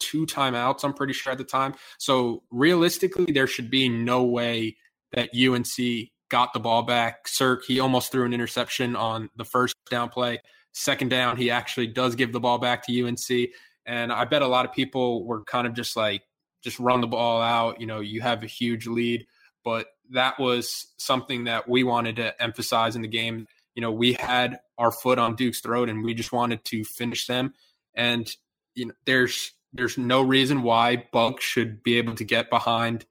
[0.00, 1.74] two timeouts, I'm pretty sure at the time.
[1.98, 4.76] So realistically, there should be no way
[5.12, 7.26] that UNC got the ball back.
[7.26, 10.40] Sirk, he almost threw an interception on the first down play.
[10.72, 13.50] Second down, he actually does give the ball back to UNC.
[13.86, 16.22] And I bet a lot of people were kind of just like,
[16.62, 17.80] just run the ball out.
[17.80, 19.26] You know, you have a huge lead.
[19.64, 23.46] But that was something that we wanted to emphasize in the game.
[23.74, 27.26] You know, we had our foot on Duke's throat and we just wanted to finish
[27.26, 27.54] them.
[27.94, 28.30] And,
[28.74, 33.04] you know, there's there's no reason why Bug should be able to get behind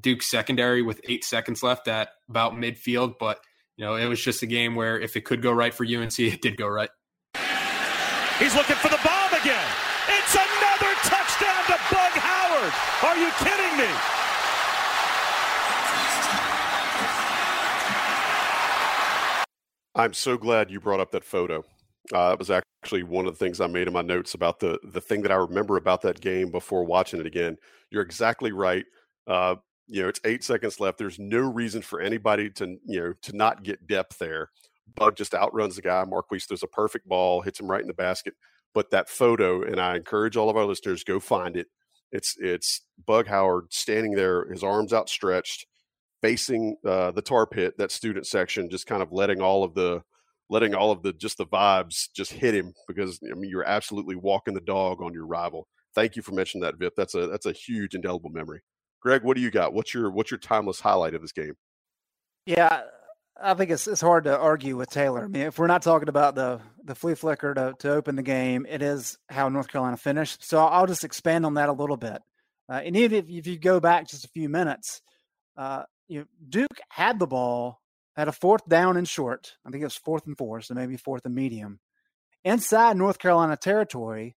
[0.00, 3.14] Duke's secondary with eight seconds left at about midfield.
[3.18, 3.40] But,
[3.76, 6.18] you know, it was just a game where if it could go right for UNC,
[6.20, 6.90] it did go right.
[8.38, 9.68] He's looking for the bomb again.
[10.08, 12.72] It's another touchdown to Bug Howard.
[13.02, 14.27] Are you kidding me?
[19.98, 21.64] I'm so glad you brought up that photo.
[22.14, 24.78] Uh, that was actually one of the things I made in my notes about the
[24.84, 27.56] the thing that I remember about that game before watching it again.
[27.90, 28.86] You're exactly right.
[29.26, 29.56] Uh,
[29.88, 30.98] you know, it's eight seconds left.
[30.98, 34.50] There's no reason for anybody to, you know, to not get depth there.
[34.94, 36.04] Bug just outruns the guy.
[36.04, 38.34] Marquise throws a perfect ball, hits him right in the basket.
[38.74, 41.66] But that photo, and I encourage all of our listeners go find it.
[42.12, 45.66] It's it's Bug Howard standing there, his arms outstretched,
[46.22, 50.02] facing uh, the tar pit, that student section, just kind of letting all of the
[50.50, 54.16] letting all of the just the vibes just hit him because I mean you're absolutely
[54.16, 55.68] walking the dog on your rival.
[55.94, 56.94] Thank you for mentioning that, Vip.
[56.96, 58.62] That's a that's a huge indelible memory.
[59.00, 59.74] Greg, what do you got?
[59.74, 61.54] What's your what's your timeless highlight of this game?
[62.46, 62.82] Yeah,
[63.40, 65.24] I think it's it's hard to argue with Taylor.
[65.24, 68.22] I mean, if we're not talking about the the flea flicker to to open the
[68.22, 70.44] game, it is how North Carolina finished.
[70.44, 72.20] So I'll just expand on that a little bit.
[72.70, 75.00] Uh, and even if, if, you go back just a few minutes,
[75.56, 77.80] uh, you know, Duke had the ball
[78.16, 79.56] at a fourth down and short.
[79.64, 81.80] I think it was fourth and four, so maybe fourth and medium,
[82.44, 84.36] inside North Carolina territory,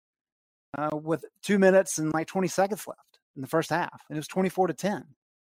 [0.77, 4.19] uh, with two minutes and like twenty seconds left in the first half, and it
[4.19, 5.03] was 24 to 10.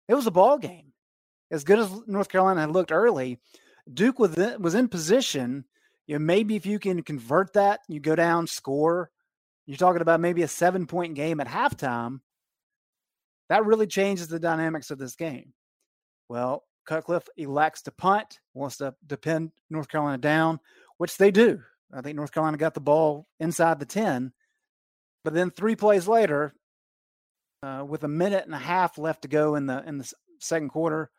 [0.09, 0.93] It was a ball game.
[1.51, 3.41] As good as North Carolina had looked early,
[3.93, 5.65] Duke was in, was in position.
[6.07, 9.11] You know, maybe if you can convert that, you go down, score.
[9.67, 12.21] You're talking about maybe a seven point game at halftime.
[13.49, 15.53] That really changes the dynamics of this game.
[16.29, 20.61] Well, Cutcliffe elects to punt, wants to depend North Carolina down,
[20.97, 21.61] which they do.
[21.93, 24.33] I think North Carolina got the ball inside the 10.
[25.25, 26.55] But then three plays later,
[27.62, 30.69] uh, with a minute and a half left to go in the in the second
[30.71, 31.11] quarter,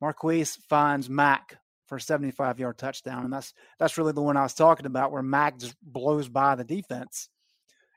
[0.00, 4.42] Marquise finds Mack for a 75 yard touchdown, and that's that's really the one I
[4.42, 7.28] was talking about, where Mack just blows by the defense.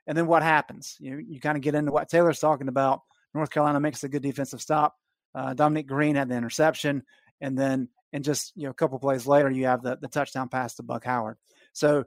[0.06, 0.96] And then what happens?
[1.00, 3.00] You you kind of get into what Taylor's talking about.
[3.34, 4.94] North Carolina makes a good defensive stop.
[5.34, 7.02] Uh, Dominic Green had the interception,
[7.40, 10.48] and then and just you know a couple plays later, you have the the touchdown
[10.48, 11.36] pass to Bug Howard.
[11.72, 12.04] So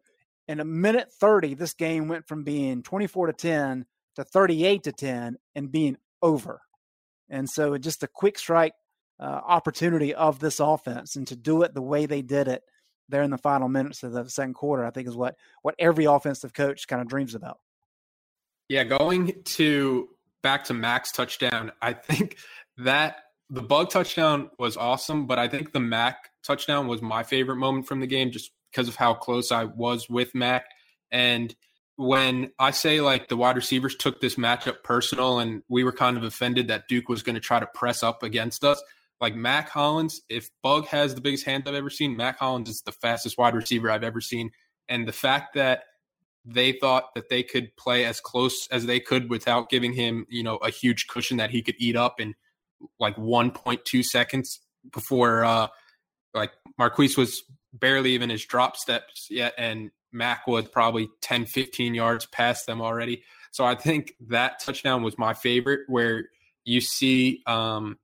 [0.47, 4.91] in a minute 30, this game went from being 24 to 10 to 38 to
[4.91, 6.61] 10 and being over.
[7.29, 8.73] And so just a quick strike
[9.19, 12.63] uh, opportunity of this offense and to do it the way they did it
[13.07, 16.05] there in the final minutes of the second quarter, I think is what what every
[16.05, 17.59] offensive coach kind of dreams about.
[18.67, 20.09] Yeah, going to
[20.41, 22.37] back to Max touchdown, I think
[22.83, 23.17] that
[23.49, 27.87] the bug touchdown was awesome, but I think the Mack touchdown was my favorite moment
[27.87, 30.65] from the game just because of how close I was with Mack.
[31.11, 31.53] And
[31.97, 36.17] when I say like the wide receivers took this matchup personal and we were kind
[36.17, 38.81] of offended that Duke was going to try to press up against us,
[39.19, 42.81] like Mack Hollins, if Bug has the biggest hand I've ever seen, Mack Hollins is
[42.81, 44.51] the fastest wide receiver I've ever seen.
[44.87, 45.83] And the fact that
[46.43, 50.41] they thought that they could play as close as they could without giving him, you
[50.41, 52.33] know, a huge cushion that he could eat up in
[52.99, 54.59] like 1.2 seconds
[54.91, 55.67] before uh
[56.33, 61.93] like Marquise was barely even his drop steps yet and Mack was probably 10 15
[61.93, 63.23] yards past them already.
[63.51, 66.29] So I think that touchdown was my favorite where
[66.65, 67.97] you see um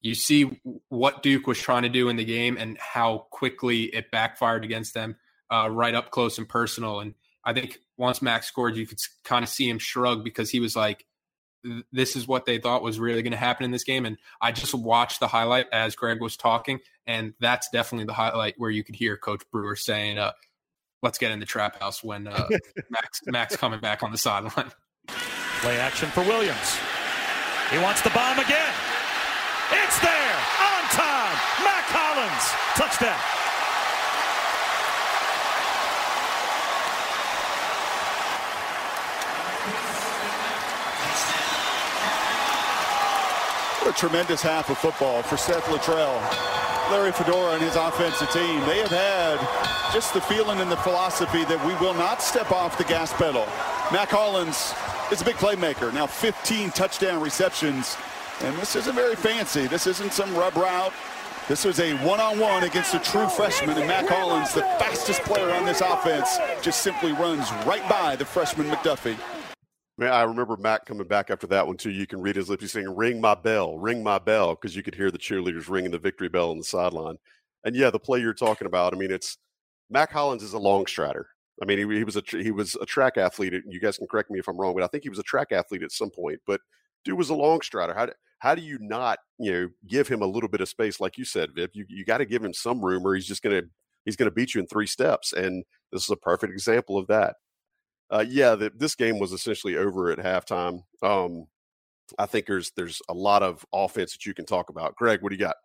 [0.00, 4.10] you see what Duke was trying to do in the game and how quickly it
[4.10, 5.16] backfired against them
[5.50, 7.00] uh, right up close and personal.
[7.00, 7.14] And
[7.44, 10.76] I think once Max scored, you could kind of see him shrug because he was
[10.76, 11.04] like,
[11.92, 14.06] this is what they thought was really going to happen in this game.
[14.06, 18.54] And I just watched the highlight as Greg was talking, and that's definitely the highlight
[18.58, 20.32] where you could hear Coach Brewer saying, uh,
[21.02, 22.48] "Let's get in the trap house" when uh,
[22.90, 24.70] Max Max coming back on the sideline.
[25.60, 26.78] Play action for Williams.
[27.70, 28.74] He wants the bomb again.
[29.72, 31.36] It's there on time.
[31.64, 33.47] Mack Hollins touchdown.
[43.88, 46.20] A tremendous half of football for Seth Littrell.
[46.90, 51.42] Larry Fedora and his offensive team, they have had just the feeling and the philosophy
[51.46, 53.46] that we will not step off the gas pedal.
[53.90, 54.74] Mack Hollins
[55.10, 55.90] is a big playmaker.
[55.94, 57.96] Now 15 touchdown receptions.
[58.42, 59.66] And this isn't very fancy.
[59.66, 60.92] This isn't some rub route.
[61.48, 65.64] This was a one-on-one against a true freshman, and Mack Hollins, the fastest player on
[65.64, 69.16] this offense, just simply runs right by the freshman McDuffie.
[69.98, 71.90] Man, I remember Mack coming back after that one too.
[71.90, 72.62] You can read his lips.
[72.62, 75.90] He's saying, "Ring my bell, ring my bell," because you could hear the cheerleaders ringing
[75.90, 77.18] the victory bell on the sideline.
[77.64, 78.94] And yeah, the play you're talking about.
[78.94, 79.38] I mean, it's
[79.90, 81.28] Mack Hollins is a long strider.
[81.60, 83.54] I mean, he, he was a he was a track athlete.
[83.66, 85.50] You guys can correct me if I'm wrong, but I think he was a track
[85.50, 86.40] athlete at some point.
[86.46, 86.60] But
[87.04, 87.94] dude was a long strider.
[87.94, 91.00] How do, how do you not you know give him a little bit of space,
[91.00, 91.72] like you said, Vip?
[91.74, 93.62] You you got to give him some room, or he's just gonna
[94.04, 95.32] he's gonna beat you in three steps.
[95.32, 97.34] And this is a perfect example of that
[98.10, 100.82] uh, yeah, the, this game was essentially over at halftime.
[101.02, 101.46] Um,
[102.18, 104.96] I think there's there's a lot of offense that you can talk about.
[104.96, 105.56] Greg, what do you got?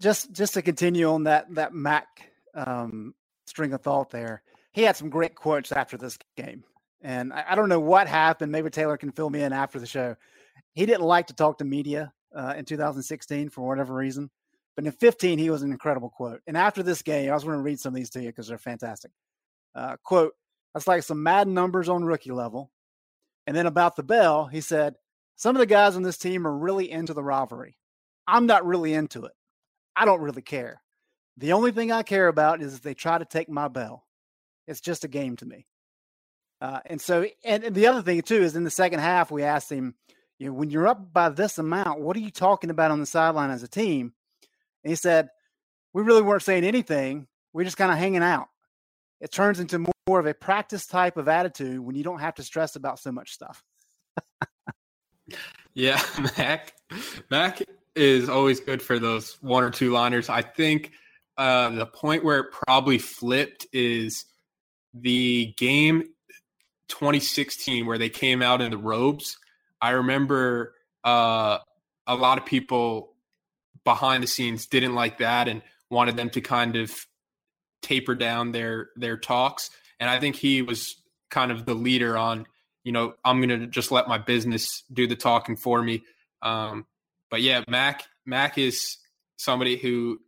[0.00, 2.06] Just just to continue on that that Mack
[2.54, 3.14] um,
[3.46, 6.64] string of thought there, he had some great quotes after this game,
[7.02, 8.52] and I, I, don't know what happened.
[8.52, 10.16] Maybe Taylor can fill me in after the show.
[10.72, 14.30] He didn't like to talk to media uh, in 2016 for whatever reason,
[14.76, 16.40] but in 15 he was an incredible quote.
[16.46, 18.48] And after this game, I was going to read some of these to you because
[18.48, 19.10] they're fantastic.
[19.74, 20.32] Uh, quote
[20.74, 22.70] that's like some mad numbers on rookie level.
[23.46, 24.96] And then about the bell, he said,
[25.36, 27.76] Some of the guys on this team are really into the rivalry.
[28.26, 29.32] I'm not really into it.
[29.94, 30.82] I don't really care.
[31.36, 34.04] The only thing I care about is if they try to take my bell.
[34.66, 35.66] It's just a game to me.
[36.60, 39.42] Uh, and so, and, and the other thing too is in the second half, we
[39.42, 39.94] asked him,
[40.38, 43.06] you know, when you're up by this amount, what are you talking about on the
[43.06, 44.14] sideline as a team?
[44.82, 45.28] And he said,
[45.92, 47.26] we really weren't saying anything.
[47.52, 48.48] We're just kind of hanging out.
[49.24, 52.42] It turns into more of a practice type of attitude when you don't have to
[52.42, 53.64] stress about so much stuff.
[55.74, 55.98] yeah,
[56.36, 56.74] Mack.
[57.30, 57.62] Mack
[57.96, 60.28] is always good for those one or two liners.
[60.28, 60.92] I think
[61.38, 64.26] uh, the point where it probably flipped is
[64.92, 66.02] the game
[66.88, 69.38] 2016 where they came out in the robes.
[69.80, 71.60] I remember uh,
[72.06, 73.14] a lot of people
[73.84, 76.92] behind the scenes didn't like that and wanted them to kind of
[77.84, 79.70] taper down their their talks
[80.00, 80.96] and I think he was
[81.30, 82.46] kind of the leader on,
[82.82, 86.04] you know, I'm to just let my business do the talking for me.
[86.42, 86.86] Um,
[87.30, 88.98] but yeah, Mack Mack is
[89.36, 90.20] somebody who,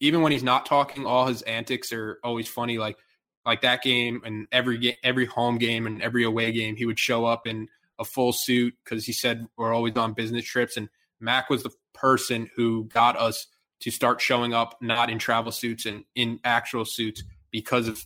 [0.00, 2.78] even when he's not talking, all his antics are always funny.
[2.78, 2.98] Like
[3.44, 6.98] like that game and every game, every home game and every away game, he would
[6.98, 10.76] show up in a full suit because he said we're always on business trips.
[10.76, 10.88] And
[11.20, 13.46] Mack was the person who got us
[13.82, 18.04] to start showing up not in travel suits and in actual suits because of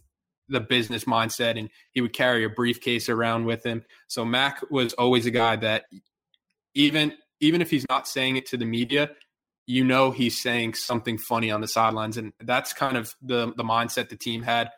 [0.48, 3.84] the business mindset and he would carry a briefcase around with him.
[4.06, 5.84] So Mack was always a guy that
[6.74, 9.10] even even if he's not saying it to the media,
[9.66, 13.64] you know he's saying something funny on the sidelines and that's kind of the the
[13.64, 14.70] mindset the team had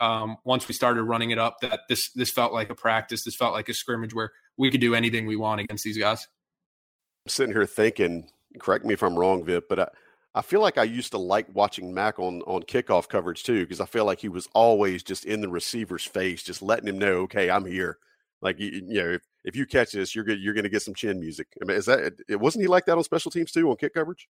[0.00, 3.36] um, once we started running it up that this this felt like a practice, this
[3.36, 6.26] felt like a scrimmage where we could do anything we want against these guys.
[7.26, 9.88] I'm sitting here thinking, correct me if I'm wrong, Vip, but I,
[10.36, 13.80] I feel like I used to like watching Mack on on kickoff coverage too because
[13.80, 17.22] I feel like he was always just in the receiver's face, just letting him know,
[17.22, 17.96] okay, I'm here.
[18.42, 20.38] Like you, you know, if, if you catch this, you're good.
[20.38, 21.48] You're going to get some chin music.
[21.60, 22.38] I mean, is that it?
[22.38, 24.28] Wasn't he like that on special teams too on kick coverage?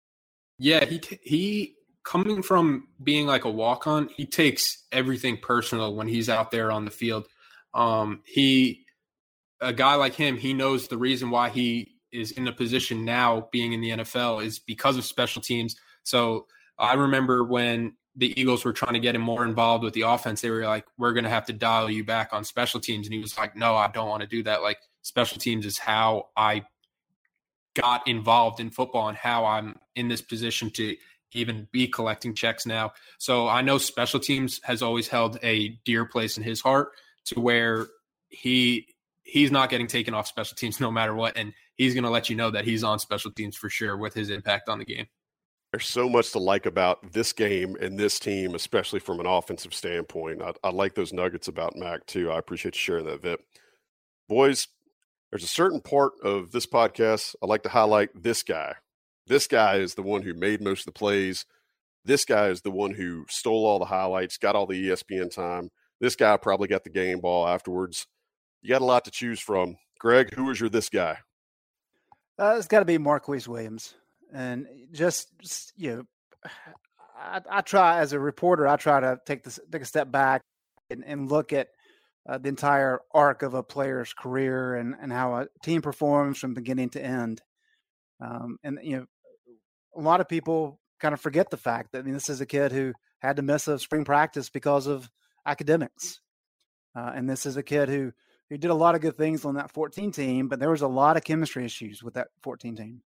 [0.60, 6.10] Yeah, he he coming from being like a walk on, he takes everything personal when
[6.10, 7.28] he's out there on the field.
[7.74, 8.86] Um, he
[9.62, 13.48] a guy like him, he knows the reason why he is in a position now
[13.54, 16.48] being in the NFL is because of special teams so
[16.78, 20.42] I remember when the Eagles were trying to get him more involved with the offense,
[20.42, 23.14] they were like, "We're going to have to dial you back on special teams," and
[23.14, 24.62] he was like, "No, I don't want to do that.
[24.62, 26.64] Like special teams is how I
[27.76, 30.96] got involved in football and how I'm in this position to
[31.34, 32.94] even be collecting checks now.
[33.18, 36.92] So I know special teams has always held a dear place in his heart
[37.26, 37.88] to where
[38.30, 38.88] he
[39.24, 42.30] he's not getting taken off special teams no matter what and he's going to let
[42.30, 45.08] you know that he's on special teams for sure with his impact on the game.
[45.74, 49.74] There's so much to like about this game and this team, especially from an offensive
[49.74, 50.40] standpoint.
[50.40, 52.30] I, I like those nuggets about Mack too.
[52.32, 53.40] I appreciate you sharing that, Vip.
[54.30, 54.68] Boys,
[55.32, 58.76] there's a certain part of this podcast I like to highlight this guy.
[59.26, 61.44] This guy is the one who made most of the plays.
[62.06, 65.72] This guy is the one who stole all the highlights, got all the ESPN time.
[66.00, 68.06] This guy probably got the game ball afterwards.
[68.62, 69.78] You got a lot to choose from.
[70.00, 71.18] Greg, who is your this guy?
[72.38, 73.96] Uh, it's got to be Marquise Williams,
[74.34, 75.30] and just
[75.76, 76.04] you know,
[77.18, 80.42] I, I, try as a reporter, I try to take this take a step back
[80.90, 81.68] and, and look at
[82.28, 86.54] uh, the entire arc of a player's career and and how a team performs from
[86.54, 87.42] beginning to end.
[88.20, 89.06] Um, and you know,
[89.96, 92.46] a lot of people kind of forget the fact that I mean, this is a
[92.46, 95.10] kid who had to miss a spring practice because of
[95.46, 96.20] academics,
[96.96, 98.12] uh, and this is a kid who
[98.50, 100.88] who did a lot of good things on that 14 team, but there was a
[100.88, 103.02] lot of chemistry issues with that 14 team.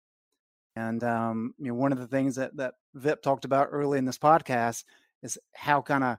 [0.76, 4.04] And um, you know, one of the things that that Vip talked about early in
[4.04, 4.84] this podcast
[5.22, 6.18] is how kind of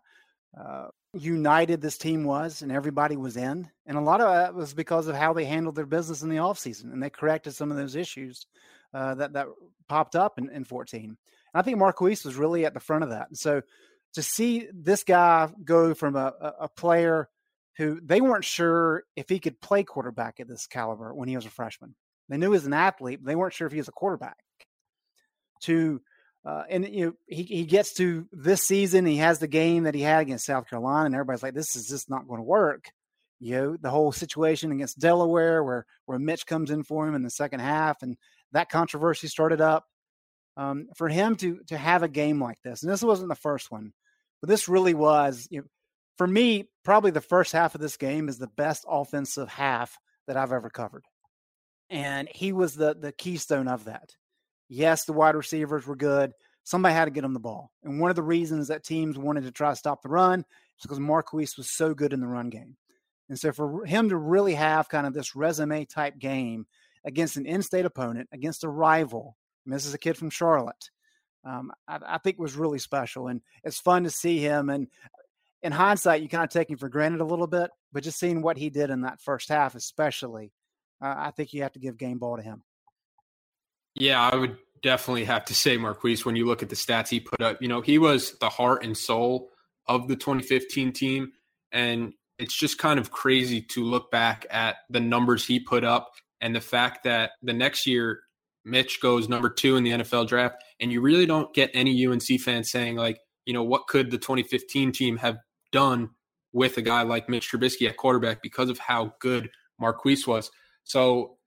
[0.58, 3.70] uh, united this team was, and everybody was in.
[3.86, 6.40] And a lot of that was because of how they handled their business in the
[6.40, 8.46] off season, and they corrected some of those issues
[8.94, 9.48] uh, that that
[9.90, 11.04] popped up in, in 14.
[11.04, 11.18] And
[11.54, 13.28] I think Marquise was really at the front of that.
[13.28, 13.62] And so
[14.14, 17.30] to see this guy go from a, a player
[17.78, 21.46] who they weren't sure if he could play quarterback at this caliber when he was
[21.46, 21.96] a freshman.
[22.30, 24.38] They knew he was an athlete, but they weren't sure if he was a quarterback.
[25.64, 26.02] To
[26.46, 29.96] uh, and you know he he gets to this season, he has the game that
[29.96, 32.92] he had against South Carolina, and everybody's like, "This is just not going to work."
[33.40, 37.24] You know the whole situation against Delaware, where where Mitch comes in for him in
[37.24, 38.16] the second half, and
[38.52, 39.86] that controversy started up.
[40.58, 43.72] Um, for him to to have a game like this, and this wasn't the first
[43.72, 43.92] one,
[44.42, 45.48] but this really was.
[45.50, 45.68] You know,
[46.18, 49.98] for me, probably the first half of this game is the best offensive half
[50.28, 51.04] that I've ever covered.
[51.96, 54.16] And he was the the keystone of that.
[54.68, 56.34] Yes, the wide receivers were good.
[56.66, 57.72] Somebody had to get him the ball.
[57.84, 60.82] And one of the reasons that teams wanted to try to stop the run is
[60.82, 62.76] because Marquise was so good in the run game.
[63.30, 66.66] And so for him to really have kind of this resume type game
[67.06, 70.90] against an in-state opponent, against a rival, this is a kid from Charlotte,
[71.46, 73.28] um, I, I, think was really special.
[73.28, 74.70] And it's fun to see him.
[74.70, 74.88] And
[75.64, 78.42] in hindsight, you kind of take him for granted a little bit, but just seeing
[78.42, 80.52] what he did in that first half, especially,
[81.02, 82.64] uh, I think you have to give game ball to him.
[83.96, 87.20] Yeah, I would definitely have to say Marquise when you look at the stats he
[87.20, 87.62] put up.
[87.62, 89.50] You know, he was the heart and soul
[89.88, 91.32] of the 2015 team.
[91.72, 96.12] And it's just kind of crazy to look back at the numbers he put up
[96.42, 98.22] and the fact that the next year
[98.66, 102.42] Mitch goes number two in the NFL draft, and you really don't get any UNC
[102.42, 105.38] fans saying like, you know, what could the 2015 team have
[105.72, 106.10] done
[106.56, 110.50] with a guy like Mitch Trubisky at quarterback because of how good Marquise was.
[110.86, 111.38] So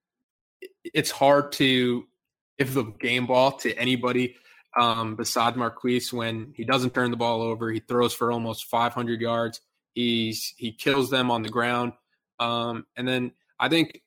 [0.84, 2.05] it's hard to
[2.59, 4.36] give the game ball to anybody
[4.78, 7.70] um, besides Marquise when he doesn't turn the ball over.
[7.70, 9.61] He throws for almost 500 yards.
[9.95, 11.93] He's he kills them on the ground.
[12.39, 14.03] Um, and then I think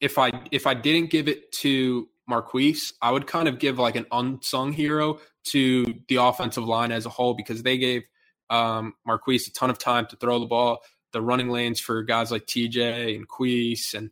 [0.00, 3.96] if I if I didn't give it to Marquise, I would kind of give like
[3.96, 8.02] an unsung hero to the offensive line as a whole because they gave
[8.50, 10.80] um, Marquise a ton of time to throw the ball.
[11.12, 14.10] The running lanes for guys like TJ and Queese and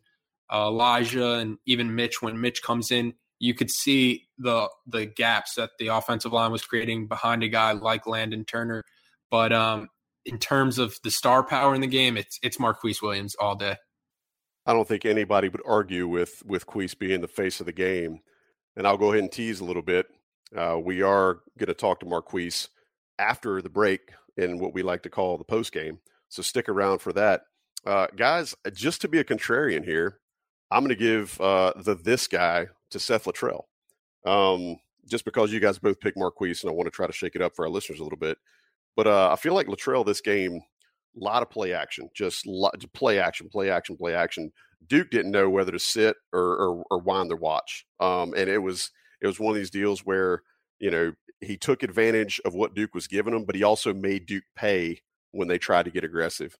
[0.51, 2.21] uh, Elijah and even Mitch.
[2.21, 6.63] When Mitch comes in, you could see the the gaps that the offensive line was
[6.63, 8.83] creating behind a guy like Landon Turner.
[9.29, 9.89] But um,
[10.25, 13.77] in terms of the star power in the game, it's it's Marquise Williams all day.
[14.65, 18.19] I don't think anybody would argue with with Queese being the face of the game.
[18.75, 20.07] And I'll go ahead and tease a little bit.
[20.55, 22.69] Uh, we are going to talk to Marquise
[23.17, 25.99] after the break in what we like to call the post game.
[26.29, 27.43] So stick around for that.
[27.85, 30.19] Uh, guys, just to be a contrarian here,
[30.71, 33.63] I'm going to give uh, the this guy to Seth Littrell.
[34.25, 37.35] Um, just because you guys both picked Marquise, and I want to try to shake
[37.35, 38.37] it up for our listeners a little bit.
[38.95, 42.45] But uh, I feel like Littrell this game, a lot of play action, just
[42.93, 44.51] play action, play action, play action.
[44.87, 48.59] Duke didn't know whether to sit or or, or wind their watch, um, and it
[48.59, 48.91] was
[49.21, 50.43] it was one of these deals where
[50.79, 54.25] you know he took advantage of what Duke was giving him, but he also made
[54.25, 55.01] Duke pay
[55.31, 56.57] when they tried to get aggressive.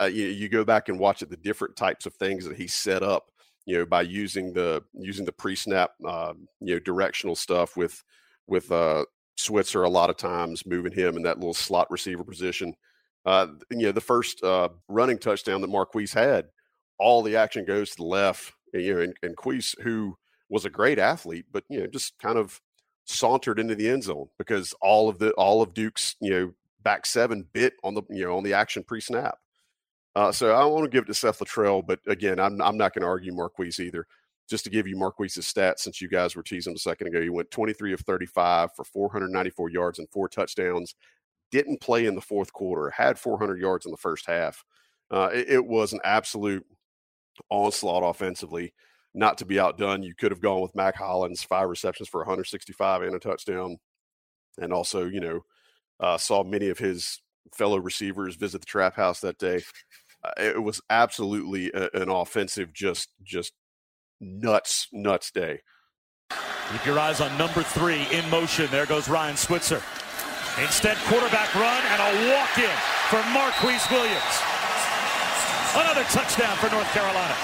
[0.00, 2.66] Uh, you, you, go back and watch it, the different types of things that he
[2.66, 3.30] set up,
[3.66, 8.02] you know, by using the using the pre-snap, uh, you know, directional stuff with
[8.46, 9.04] with uh,
[9.36, 12.74] Switzer a lot of times, moving him in that little slot receiver position.
[13.26, 16.46] Uh, you know, the first uh, running touchdown that Marquise had,
[16.98, 18.52] all the action goes to the left.
[18.72, 20.16] You know, and, and Queese, who
[20.48, 22.60] was a great athlete, but you know, just kind of
[23.04, 26.52] sauntered into the end zone because all of the all of Duke's you know
[26.82, 29.38] back seven bit on the you know on the action pre snap.
[30.16, 32.94] Uh, so I want to give it to Seth Littrell, but again, I'm I'm not
[32.94, 34.06] going to argue Marquise either.
[34.48, 37.28] Just to give you Marquise's stats, since you guys were teasing a second ago, he
[37.28, 40.94] went 23 of 35 for 494 yards and four touchdowns.
[41.52, 42.90] Didn't play in the fourth quarter.
[42.90, 44.64] Had 400 yards in the first half.
[45.10, 46.64] Uh, it, it was an absolute
[47.50, 48.72] onslaught offensively
[49.16, 53.02] not to be outdone, you could have gone with Mack Hollins, five receptions for 165
[53.02, 53.78] and a touchdown.
[54.58, 55.40] And also, you know,
[55.98, 57.22] uh, saw many of his
[57.54, 59.62] fellow receivers visit the trap house that day.
[60.36, 63.52] It was absolutely a, an offensive, just just
[64.20, 65.60] nuts, nuts day.
[66.72, 68.66] Keep your eyes on number three in motion.
[68.70, 69.82] There goes Ryan Switzer.
[70.62, 72.76] Instead, quarterback run and a walk in
[73.10, 74.36] for Marquise Williams.
[75.74, 77.36] Another touchdown for North Carolina.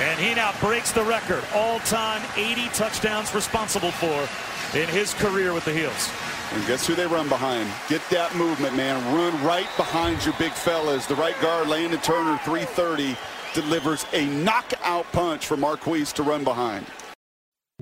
[0.00, 1.44] And he now breaks the record.
[1.52, 4.26] All-time 80 touchdowns responsible for
[4.74, 6.10] in his career with the Heels.
[6.52, 7.70] And guess who they run behind?
[7.88, 8.96] Get that movement, man.
[9.14, 11.06] Run right behind your big fellas.
[11.06, 13.16] The right guard, Landon Turner, 330,
[13.54, 16.86] delivers a knockout punch for Marquise to run behind.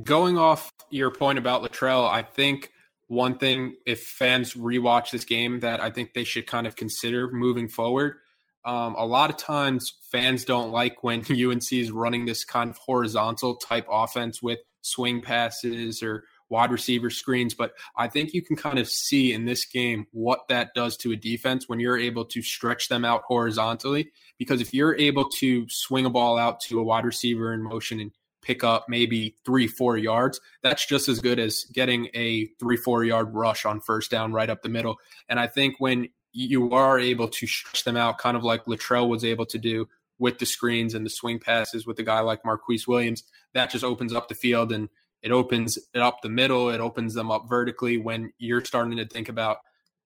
[0.02, 2.70] Going off your point about Littrell, I think
[3.06, 7.30] one thing, if fans rewatch this game, that I think they should kind of consider
[7.30, 8.16] moving forward–
[8.68, 12.76] um, a lot of times fans don't like when UNC is running this kind of
[12.76, 17.54] horizontal type offense with swing passes or wide receiver screens.
[17.54, 21.12] But I think you can kind of see in this game what that does to
[21.12, 24.12] a defense when you're able to stretch them out horizontally.
[24.38, 28.00] Because if you're able to swing a ball out to a wide receiver in motion
[28.00, 32.76] and pick up maybe three, four yards, that's just as good as getting a three,
[32.76, 34.96] four yard rush on first down right up the middle.
[35.28, 39.08] And I think when you are able to stretch them out, kind of like Littrell
[39.08, 39.88] was able to do
[40.18, 43.22] with the screens and the swing passes with a guy like Marquise Williams.
[43.54, 44.88] That just opens up the field and
[45.22, 46.70] it opens it up the middle.
[46.70, 49.58] It opens them up vertically when you're starting to think about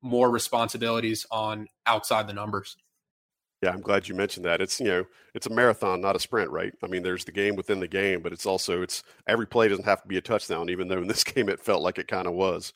[0.02, 2.76] more responsibilities on outside the numbers.
[3.62, 4.60] Yeah, I'm glad you mentioned that.
[4.60, 5.04] It's you know,
[5.34, 6.72] it's a marathon, not a sprint, right?
[6.82, 9.84] I mean, there's the game within the game, but it's also it's every play doesn't
[9.84, 12.26] have to be a touchdown, even though in this game it felt like it kind
[12.26, 12.72] of was.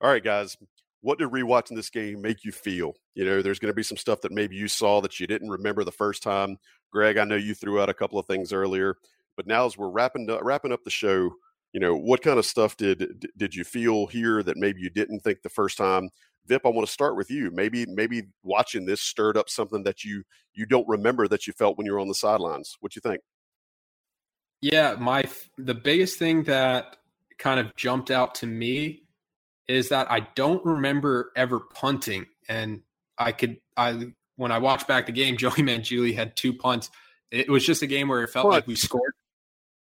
[0.00, 0.56] All right, guys,
[1.02, 2.94] what did rewatching this game make you feel?
[3.14, 5.50] You know, there's going to be some stuff that maybe you saw that you didn't
[5.50, 6.58] remember the first time.
[6.92, 8.96] Greg, I know you threw out a couple of things earlier,
[9.36, 11.30] but now as we're wrapping up, wrapping up the show,
[11.72, 15.20] you know, what kind of stuff did did you feel here that maybe you didn't
[15.20, 16.10] think the first time?
[16.46, 17.50] Vip, I want to start with you.
[17.52, 21.78] Maybe maybe watching this stirred up something that you you don't remember that you felt
[21.78, 22.76] when you were on the sidelines.
[22.80, 23.22] What do you think?
[24.60, 25.24] Yeah, my
[25.58, 26.96] the biggest thing that
[27.38, 29.02] kind of jumped out to me
[29.66, 32.26] is that I don't remember ever punting.
[32.48, 32.82] And
[33.16, 36.90] I could, I when I watched back the game, Joey Mangili had two punts.
[37.30, 39.14] It was just a game where it felt like we scored.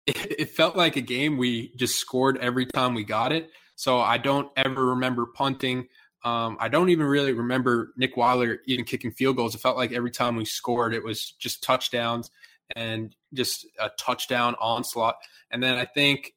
[0.09, 3.49] It, it felt like a game we just scored every time we got it.
[3.75, 5.87] So I don't ever remember punting.
[6.25, 9.55] Um, I don't even really remember Nick Weiler even kicking field goals.
[9.55, 12.29] It felt like every time we scored, it was just touchdowns
[12.75, 15.15] and just a touchdown onslaught.
[15.49, 16.33] And then I think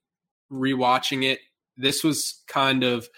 [0.52, 1.40] rewatching it,
[1.76, 3.08] this was kind of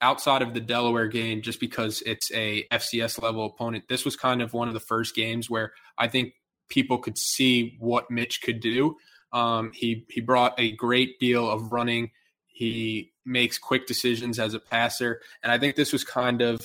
[0.00, 4.42] outside of the Delaware game, just because it's a FCS level opponent, this was kind
[4.42, 6.34] of one of the first games where I think
[6.68, 8.96] people could see what Mitch could do.
[9.34, 12.12] Um, he he brought a great deal of running.
[12.46, 16.60] He makes quick decisions as a passer, and I think this was kind of,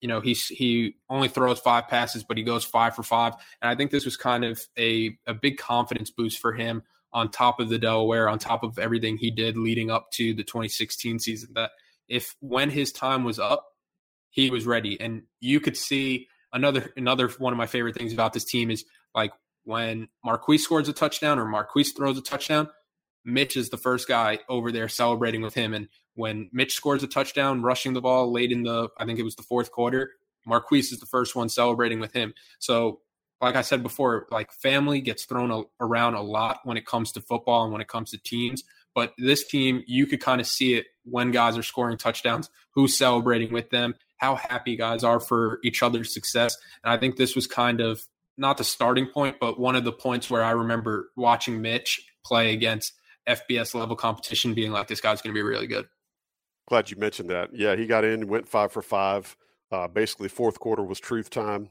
[0.00, 3.70] you know, he's he only throws five passes, but he goes five for five, and
[3.70, 6.82] I think this was kind of a a big confidence boost for him
[7.12, 10.44] on top of the Delaware, on top of everything he did leading up to the
[10.44, 11.50] 2016 season.
[11.54, 11.70] That
[12.08, 13.66] if when his time was up,
[14.30, 15.00] he was ready.
[15.00, 18.84] And you could see another another one of my favorite things about this team is
[19.14, 19.32] like
[19.70, 22.68] when Marquise scores a touchdown or Marquise throws a touchdown,
[23.24, 25.74] Mitch is the first guy over there celebrating with him.
[25.74, 29.24] And when Mitch scores a touchdown, rushing the ball late in the, I think it
[29.24, 30.10] was the fourth quarter,
[30.44, 32.34] Marquise is the first one celebrating with him.
[32.58, 33.00] So,
[33.40, 37.12] like I said before, like family gets thrown a, around a lot when it comes
[37.12, 38.64] to football and when it comes to teams.
[38.92, 42.98] But this team, you could kind of see it when guys are scoring touchdowns, who's
[42.98, 46.56] celebrating with them, how happy guys are for each other's success.
[46.82, 48.02] And I think this was kind of
[48.40, 52.52] not the starting point, but one of the points where I remember watching Mitch play
[52.54, 52.94] against
[53.28, 55.86] FBS level competition, being like, this guy's going to be really good.
[56.68, 57.50] Glad you mentioned that.
[57.52, 59.36] Yeah, he got in, went five for five.
[59.70, 61.70] Uh, basically, fourth quarter was truth time.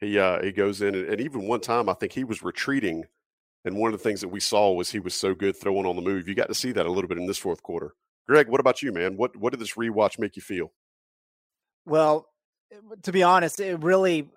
[0.00, 3.04] He uh, he goes in, and, and even one time, I think he was retreating
[3.64, 5.96] And one of the things that we saw was he was so good throwing on
[5.96, 6.28] the move.
[6.28, 7.94] You got to see that a little bit in this fourth quarter.
[8.28, 9.16] Greg, what about you, man?
[9.16, 10.72] What what did this rewatch make you feel?
[11.84, 12.28] Well,
[13.02, 14.30] to be honest, it really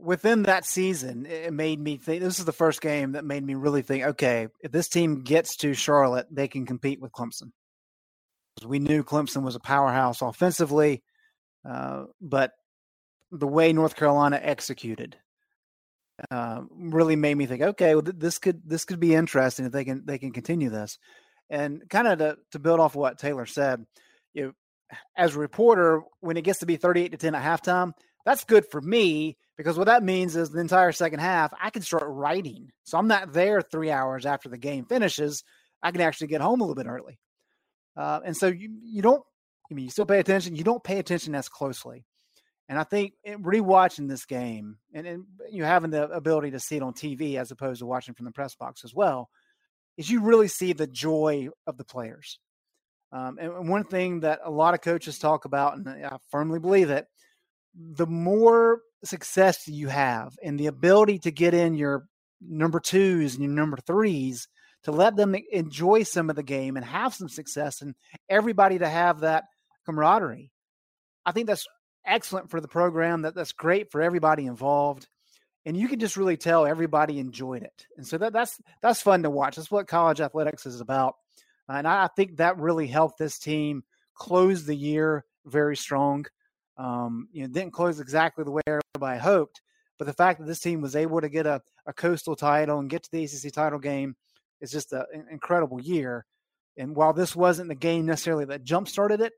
[0.00, 3.54] within that season, it made me think this is the first game that made me
[3.54, 7.50] really think, okay, if this team gets to Charlotte, they can compete with Clemson.
[8.64, 11.02] We knew Clemson was a powerhouse offensively,
[11.68, 12.52] uh, but
[13.30, 15.16] the way North Carolina executed
[16.30, 19.72] uh, really made me think, okay, well, th- this could this could be interesting if
[19.72, 20.98] they can they can continue this.
[21.50, 23.86] And kind of to, to build off what Taylor said,
[24.34, 24.52] you know,
[25.16, 27.92] as a reporter, when it gets to be 38 to 10 at halftime,
[28.24, 31.82] that's good for me because what that means is the entire second half, I can
[31.82, 32.70] start writing.
[32.84, 35.42] So I'm not there three hours after the game finishes.
[35.82, 37.18] I can actually get home a little bit early.
[37.96, 39.22] Uh, and so you, you don't,
[39.70, 40.54] I mean, you still pay attention.
[40.54, 42.06] You don't pay attention as closely.
[42.68, 46.82] And I think rewatching this game and, and you having the ability to see it
[46.82, 49.28] on TV as opposed to watching from the press box as well,
[49.96, 52.38] is you really see the joy of the players.
[53.10, 56.90] Um, and one thing that a lot of coaches talk about, and I firmly believe
[56.90, 57.06] it,
[57.74, 62.06] the more success you have and the ability to get in your
[62.40, 64.48] number twos and your number threes
[64.84, 67.94] to let them enjoy some of the game and have some success and
[68.28, 69.44] everybody to have that
[69.86, 70.50] camaraderie.
[71.26, 71.66] I think that's
[72.06, 73.22] excellent for the program.
[73.22, 75.06] That that's great for everybody involved.
[75.66, 77.86] And you can just really tell everybody enjoyed it.
[77.96, 79.56] And so that that's that's fun to watch.
[79.56, 81.14] That's what college athletics is about.
[81.68, 83.82] And I, I think that really helped this team
[84.14, 86.26] close the year very strong.
[86.78, 89.60] Um, you know, didn't close exactly the way everybody hoped,
[89.98, 92.88] but the fact that this team was able to get a, a coastal title and
[92.88, 94.14] get to the ACC title game
[94.60, 96.24] is just a, an incredible year.
[96.76, 99.32] And while this wasn't the game necessarily that jump started it,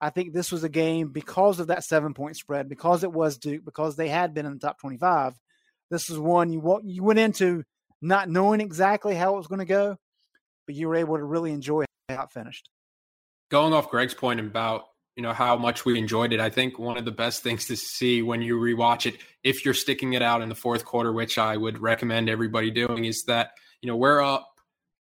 [0.00, 3.38] I think this was a game because of that seven point spread, because it was
[3.38, 5.34] Duke, because they had been in the top 25.
[5.90, 7.64] This is one you you went into
[8.00, 9.96] not knowing exactly how it was going to go,
[10.66, 12.68] but you were able to really enjoy how it finished.
[13.50, 14.84] Going off Greg's point about
[15.16, 16.40] you know how much we enjoyed it.
[16.40, 19.74] I think one of the best things to see when you rewatch it, if you're
[19.74, 23.52] sticking it out in the fourth quarter, which I would recommend everybody doing, is that
[23.80, 24.60] you know we're up.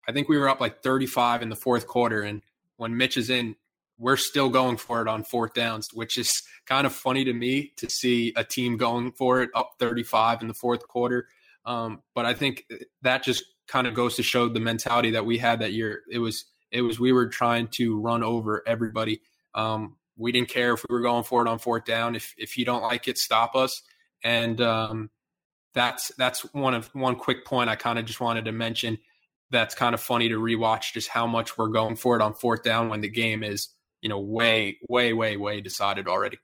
[0.08, 2.42] I think we were up like 35 in the fourth quarter, and
[2.78, 3.56] when Mitch is in,
[3.98, 7.74] we're still going for it on fourth downs, which is kind of funny to me
[7.78, 11.28] to see a team going for it up 35 in the fourth quarter.
[11.66, 12.66] Um, but I think
[13.02, 16.04] that just kind of goes to show the mentality that we had that year.
[16.10, 19.22] It was it was we were trying to run over everybody
[19.58, 22.16] um, we didn't care if we were going for it on fourth down.
[22.16, 23.82] If if you don't like it, stop us.
[24.24, 25.10] And um,
[25.74, 28.98] that's that's one of one quick point I kind of just wanted to mention.
[29.50, 32.64] That's kind of funny to rewatch just how much we're going for it on fourth
[32.64, 33.70] down when the game is
[34.02, 36.40] you know way way way way decided already.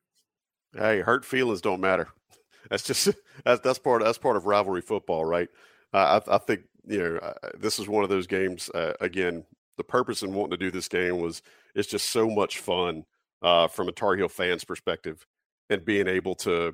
[0.73, 2.09] Hey, hurt feelings don't matter.
[2.69, 3.09] That's just
[3.43, 5.49] that's that's part of, that's part of rivalry football, right?
[5.93, 8.69] Uh, I, I, think you know uh, this is one of those games.
[8.69, 9.43] Uh, again,
[9.77, 11.41] the purpose in wanting to do this game was
[11.75, 13.03] it's just so much fun
[13.43, 15.25] uh, from a Tar Heel fan's perspective,
[15.69, 16.73] and being able to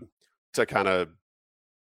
[0.53, 1.09] to kind of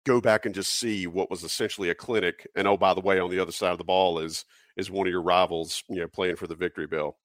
[0.06, 2.48] go back and just see what was essentially a clinic.
[2.56, 4.46] And oh, by the way, on the other side of the ball is
[4.78, 7.18] is one of your rivals, you know, playing for the victory bell.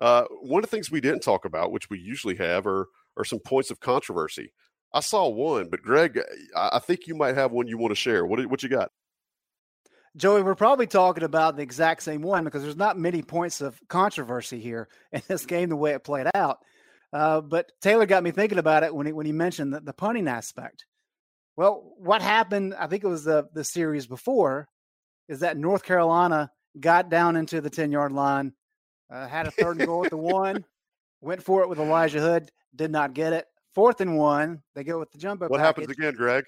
[0.00, 3.24] Uh, one of the things we didn't talk about, which we usually have, are are
[3.24, 4.52] some points of controversy.
[4.92, 6.20] I saw one, but Greg,
[6.54, 8.26] I think you might have one you want to share.
[8.26, 8.90] What what you got?
[10.16, 13.78] Joey, we're probably talking about the exact same one because there's not many points of
[13.88, 16.60] controversy here in this game the way it played out.
[17.12, 19.92] Uh, but Taylor got me thinking about it when he when he mentioned the, the
[19.92, 20.84] punting aspect.
[21.56, 22.74] Well, what happened?
[22.78, 24.68] I think it was the the series before,
[25.28, 28.52] is that North Carolina got down into the ten yard line,
[29.10, 30.64] uh, had a third and goal at the one,
[31.20, 33.46] went for it with Elijah Hood, did not get it.
[33.74, 35.48] Fourth and one, they go with the jumbo.
[35.48, 35.84] What package.
[35.84, 36.44] happens again, Greg?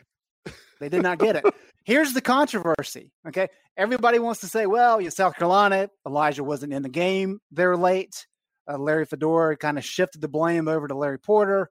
[0.80, 1.44] They did not get it.
[1.84, 3.12] Here's the controversy.
[3.26, 3.48] Okay.
[3.76, 7.40] Everybody wants to say, well, you South Carolina, Elijah wasn't in the game.
[7.50, 8.26] They're late.
[8.68, 11.70] Uh, Larry Fedora kind of shifted the blame over to Larry Porter.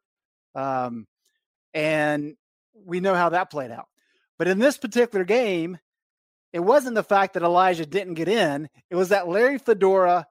[0.56, 1.06] Um,
[1.74, 2.36] and
[2.86, 3.88] we know how that played out.
[4.40, 5.78] But in this particular game,
[6.54, 10.26] it wasn't the fact that Elijah didn't get in, it was that Larry Fedora,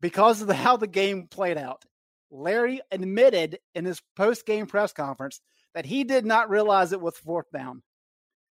[0.00, 1.84] because of the, how the game played out,
[2.30, 5.40] Larry admitted in his post game press conference
[5.74, 7.82] that he did not realize it was fourth down.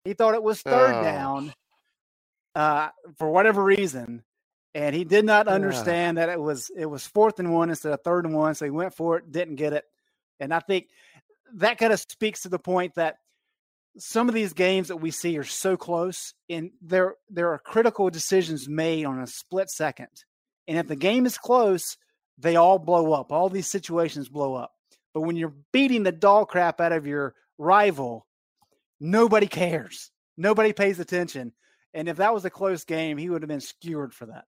[0.06, 1.04] He thought it was third oh.
[1.04, 1.54] down
[2.56, 4.24] uh, for whatever reason,
[4.74, 6.26] and he did not understand yeah.
[6.26, 8.56] that it was it was fourth and one instead of third and one.
[8.56, 9.86] So he went for it, didn't get it,
[10.40, 10.88] and I think
[11.56, 13.18] that kind of speaks to the point that
[13.98, 18.10] some of these games that we see are so close, and there there are critical
[18.10, 20.08] decisions made on a split second,
[20.68, 21.98] and if the game is close,
[22.38, 23.32] they all blow up.
[23.32, 24.72] All these situations blow up.
[25.14, 28.26] But when you're beating the doll crap out of your rival,
[29.00, 30.12] nobody cares.
[30.38, 31.54] Nobody pays attention.
[31.94, 34.46] And if that was a close game, he would have been skewered for that.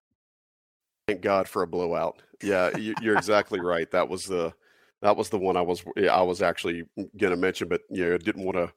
[1.06, 2.22] Thank God for a blowout.
[2.42, 3.90] Yeah, you're exactly right.
[3.90, 4.54] That was the
[5.02, 8.18] that was the one I was I was actually going to mention, but you know,
[8.18, 8.72] didn't want to.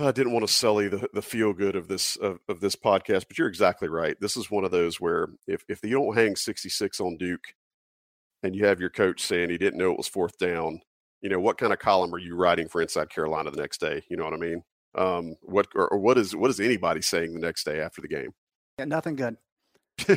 [0.00, 3.26] I didn't want to sully the, the feel good of this of, of this podcast,
[3.26, 4.16] but you're exactly right.
[4.20, 7.54] This is one of those where if if you don't hang 66 on Duke,
[8.44, 10.80] and you have your coach saying he didn't know it was fourth down,
[11.20, 14.04] you know what kind of column are you writing for Inside Carolina the next day?
[14.08, 14.62] You know what I mean?
[14.94, 18.08] Um, what or, or what is what is anybody saying the next day after the
[18.08, 18.30] game?
[18.78, 19.36] Yeah, nothing good.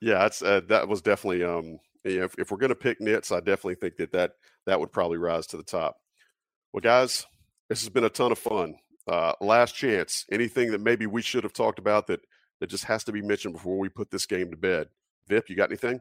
[0.00, 3.38] yeah, that's uh, that was definitely um, if, if we're going to pick nits, I
[3.40, 4.32] definitely think that that
[4.66, 5.96] that would probably rise to the top.
[6.72, 7.26] Well, guys,
[7.68, 8.76] this has been a ton of fun.
[9.06, 10.24] Uh, last chance.
[10.30, 12.20] Anything that maybe we should have talked about that
[12.60, 14.88] that just has to be mentioned before we put this game to bed?
[15.28, 16.00] Vip, you got anything?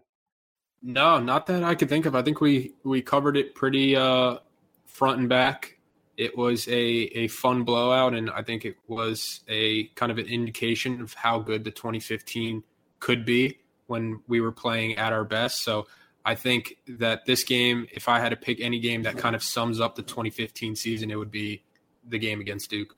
[0.81, 2.15] No, not that I could think of.
[2.15, 4.37] I think we we covered it pretty uh,
[4.85, 5.77] front and back.
[6.17, 10.27] It was a a fun blowout, and I think it was a kind of an
[10.27, 12.63] indication of how good the 2015
[12.99, 15.63] could be when we were playing at our best.
[15.63, 15.87] So
[16.23, 19.43] I think that this game, if I had to pick any game that kind of
[19.43, 21.63] sums up the 2015 season, it would be
[22.07, 22.95] the game against Duke.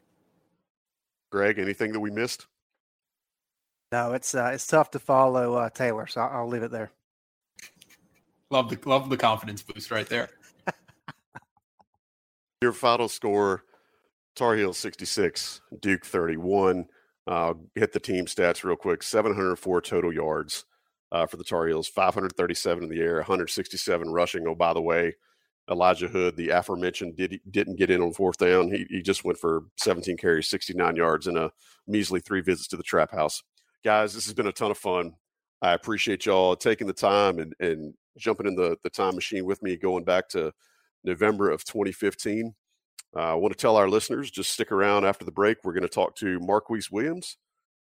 [1.29, 2.47] Greg, anything that we missed?
[3.91, 6.91] No, it's uh, it's tough to follow uh, Taylor, so I'll, I'll leave it there.
[8.49, 10.29] Love the love the confidence boost right there.
[12.61, 13.63] Your final score:
[14.35, 16.87] Tar Heels 66, Duke 31.
[17.75, 20.65] Hit the team stats real quick: 704 total yards
[21.11, 24.47] uh, for the Tar Heels, 537 in the air, 167 rushing.
[24.47, 25.15] Oh, by the way,
[25.69, 28.71] Elijah Hood, the aforementioned, did didn't get in on fourth down.
[28.71, 31.51] He he just went for 17 carries, 69 yards, and a
[31.87, 33.43] measly three visits to the trap house.
[33.83, 35.13] Guys, this has been a ton of fun.
[35.61, 39.61] I appreciate y'all taking the time and and jumping in the, the time machine with
[39.61, 40.51] me, going back to
[41.03, 42.53] November of 2015.
[43.15, 45.57] Uh, I want to tell our listeners just stick around after the break.
[45.63, 47.37] We're going to talk to Marquise Williams,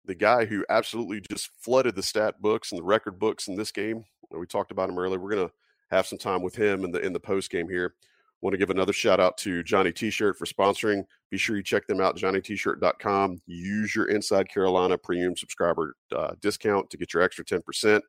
[0.06, 3.72] the guy who absolutely just flooded the stat books and the record books in this
[3.72, 4.04] game.
[4.32, 5.20] We talked about him earlier.
[5.20, 5.54] We're going to
[5.92, 7.96] have some time with him in the in the post game here.
[8.42, 11.04] Want to give another shout out to Johnny T-shirt for sponsoring.
[11.32, 13.42] Be sure you check them out, johnnytshirt.com.
[13.48, 18.02] Use your Inside Carolina premium subscriber uh, discount to get your extra 10%.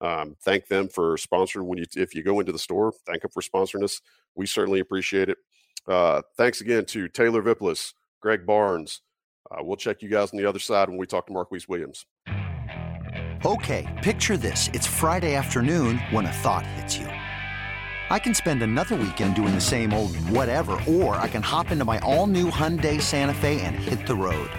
[0.00, 2.92] Um, thank them for sponsoring when you if you go into the store.
[3.06, 4.00] Thank them for sponsoring us.
[4.34, 5.38] We certainly appreciate it.
[5.86, 9.02] Uh, thanks again to Taylor Vippolis, Greg Barnes.
[9.50, 12.06] Uh, we'll check you guys on the other side when we talk to Marquise Williams.
[13.44, 17.06] Okay, picture this: it's Friday afternoon when a thought hits you.
[18.10, 21.84] I can spend another weekend doing the same old whatever, or I can hop into
[21.84, 24.50] my all-new Hyundai Santa Fe and hit the road.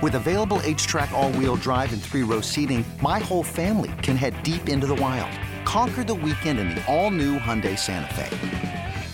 [0.00, 4.86] With available H-Track all-wheel drive and three-row seating, my whole family can head deep into
[4.86, 5.30] the wild.
[5.64, 8.83] Conquer the weekend in the all-new Hyundai Santa Fe.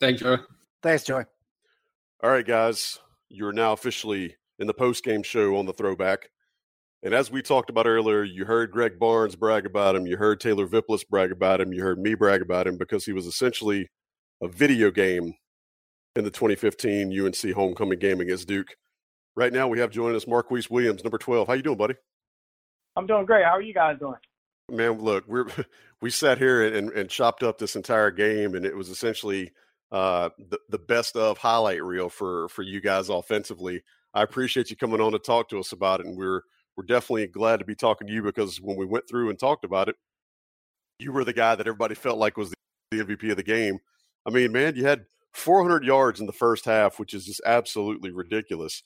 [0.00, 0.36] Thanks, Joy.
[0.82, 1.24] Thanks, Joy.
[2.22, 2.98] All right, guys,
[3.28, 6.30] you're now officially in the post game show on the throwback.
[7.02, 10.06] And as we talked about earlier, you heard Greg Barnes brag about him.
[10.06, 11.72] You heard Taylor Vippolis brag about him.
[11.72, 13.88] You heard me brag about him because he was essentially
[14.42, 15.34] a video game
[16.16, 18.68] in the 2015 UNC homecoming game against Duke.
[19.36, 21.46] Right now, we have joining us Marquise Williams, number 12.
[21.46, 21.94] How you doing, buddy?
[22.96, 23.44] I'm doing great.
[23.44, 24.16] How are you guys doing?
[24.70, 25.46] Man, look, we're
[26.02, 29.52] we sat here and, and chopped up this entire game, and it was essentially–
[29.92, 33.82] uh, the, the best of highlight reel for for you guys offensively.
[34.14, 36.42] I appreciate you coming on to talk to us about it, and we're
[36.76, 39.64] we're definitely glad to be talking to you because when we went through and talked
[39.64, 39.96] about it,
[40.98, 42.52] you were the guy that everybody felt like was
[42.90, 43.78] the MVP of the game.
[44.26, 48.10] I mean, man, you had 400 yards in the first half, which is just absolutely
[48.10, 48.82] ridiculous.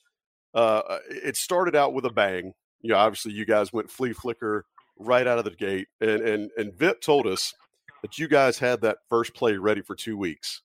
[0.54, 2.52] Uh, uh, it started out with a bang.
[2.80, 4.64] You know, obviously, you guys went flea flicker
[4.98, 7.52] right out of the gate, and and and Vip told us
[8.02, 10.62] that you guys had that first play ready for two weeks.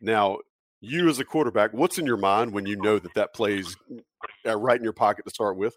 [0.00, 0.38] Now,
[0.80, 3.76] you as a quarterback, what's in your mind when you know that that plays
[4.46, 5.76] uh, right in your pocket to start with?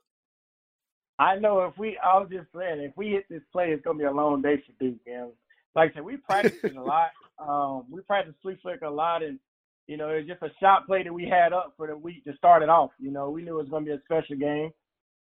[1.20, 3.98] I know if we, I was just saying, if we hit this play, it's gonna
[3.98, 5.00] be a long day for Duke.
[5.08, 5.32] And
[5.76, 7.10] like I said, we practiced a lot.
[7.40, 9.40] Um, we practiced flea flick a lot, and
[9.88, 12.24] you know, it was just a shot play that we had up for the week
[12.26, 12.92] to start it off.
[13.00, 14.72] You know, we knew it was gonna be a special game.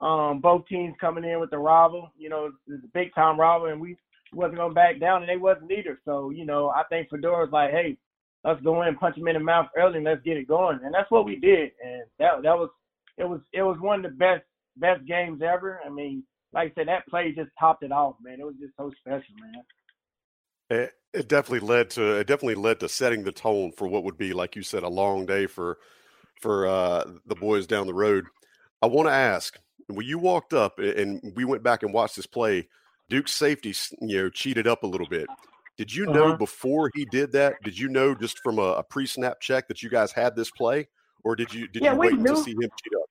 [0.00, 2.12] Um, both teams coming in with the rival.
[2.16, 3.96] You know, it's a big time rival, and we
[4.32, 5.98] wasn't gonna back down, and they wasn't either.
[6.04, 7.96] So you know, I think Fedora was like, hey,
[8.44, 10.80] let's go in, punch him in the mouth early, and let's get it going.
[10.82, 11.70] And that's what we did.
[11.84, 12.70] And that that was
[13.18, 14.42] it was it was one of the best
[14.76, 15.80] best games ever.
[15.84, 18.40] I mean, like I said, that play just topped it off, man.
[18.40, 19.62] It was just so special, man.
[20.70, 24.16] It, it definitely led to it definitely led to setting the tone for what would
[24.18, 25.78] be, like you said, a long day for
[26.40, 28.26] for uh, the boys down the road.
[28.82, 32.26] I want to ask when you walked up and we went back and watched this
[32.26, 32.68] play,
[33.08, 35.26] Duke's safety, you know, cheated up a little bit.
[35.80, 36.36] Did you know uh-huh.
[36.36, 37.54] before he did that?
[37.64, 40.86] Did you know just from a, a, pre-snap check that you guys had this play,
[41.24, 43.08] or did you did yeah, you wait knew, to see him cheat up?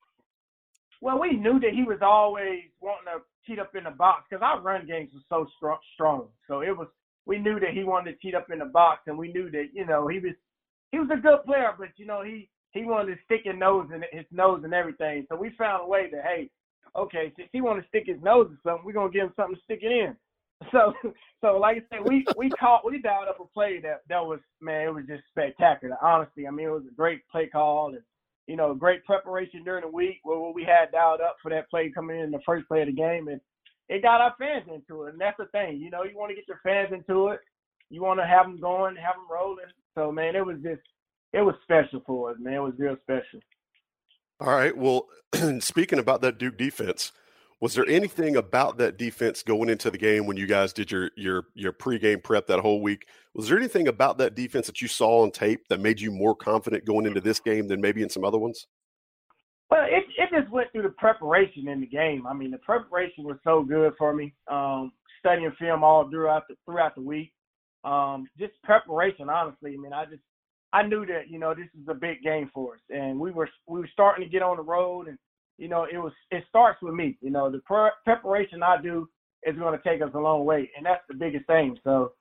[1.00, 4.40] Well, we knew that he was always wanting to cheat up in the box because
[4.40, 5.78] our run games was so strong.
[5.94, 6.86] Strong, so it was
[7.26, 9.70] we knew that he wanted to cheat up in the box, and we knew that
[9.72, 10.34] you know he was
[10.92, 13.88] he was a good player, but you know he he wanted to stick his nose
[13.92, 15.26] in his nose and everything.
[15.28, 16.48] So we found a way to hey,
[16.94, 19.56] okay, since he wanted to stick his nose in something, we're gonna give him something
[19.56, 20.14] to stick it in.
[20.72, 20.92] So,
[21.40, 24.40] so like I said, we we caught we dialed up a play that that was
[24.60, 25.96] man, it was just spectacular.
[26.02, 28.02] Honestly, I mean, it was a great play call and
[28.46, 31.90] you know great preparation during the week where we had dialed up for that play
[31.90, 33.40] coming in the first play of the game, and
[33.88, 35.12] it got our fans into it.
[35.12, 37.40] And that's the thing, you know, you want to get your fans into it,
[37.88, 39.64] you want to have them going, have them rolling.
[39.94, 40.82] So man, it was just
[41.32, 42.54] it was special for us, man.
[42.54, 43.40] It was real special.
[44.40, 44.76] All right.
[44.76, 45.08] Well,
[45.60, 47.12] speaking about that Duke defense,
[47.60, 51.10] was there anything about that defense going into the game when you guys did your
[51.16, 53.06] your your pregame prep that whole week?
[53.34, 56.34] Was there anything about that defense that you saw on tape that made you more
[56.34, 58.66] confident going into this game than maybe in some other ones?
[59.70, 62.26] Well, it it just went through the preparation in the game.
[62.26, 64.34] I mean, the preparation was so good for me.
[64.50, 67.32] Um, studying film all throughout the throughout the week.
[67.84, 69.74] Um, just preparation, honestly.
[69.74, 70.22] I mean, I just
[70.72, 73.50] I knew that you know this is a big game for us, and we were
[73.68, 75.18] we were starting to get on the road and
[75.60, 77.18] you know, it was it starts with me.
[77.20, 79.06] You know, the pre- preparation I do
[79.44, 81.78] is going to take us a long way, and that's the biggest thing.
[81.84, 82.12] So,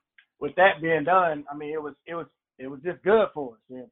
[0.42, 2.28] with that being done, I mean, it was it was
[2.60, 3.60] it was just good for us.
[3.70, 3.88] And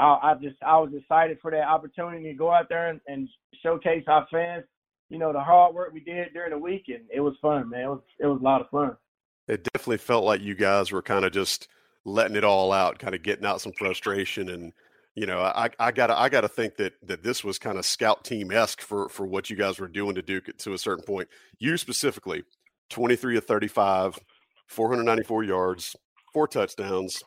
[0.00, 3.28] I, I just I was excited for that opportunity to go out there and, and
[3.62, 4.64] showcase our fans.
[5.08, 7.82] You know, the hard work we did during the week, and it was fun, man.
[7.82, 8.96] It was it was a lot of fun.
[9.46, 11.68] It definitely felt like you guys were kind of just
[12.04, 14.72] letting it all out, kind of getting out some frustration and
[15.14, 18.24] you know, I, I gotta I gotta think that that this was kind of scout
[18.24, 21.28] team esque for for what you guys were doing to Duke to a certain point.
[21.58, 22.44] You specifically,
[22.88, 24.18] twenty three of thirty five,
[24.66, 25.96] four hundred ninety four yards,
[26.32, 27.22] four touchdowns,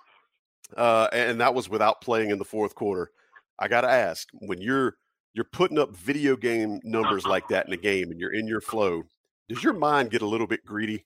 [0.78, 3.12] uh, and that was without playing in the fourth quarter.
[3.60, 4.96] I gotta ask, when you're
[5.34, 8.62] you're putting up video game numbers like that in a game and you're in your
[8.62, 9.04] flow,
[9.50, 11.06] does your mind get a little bit greedy?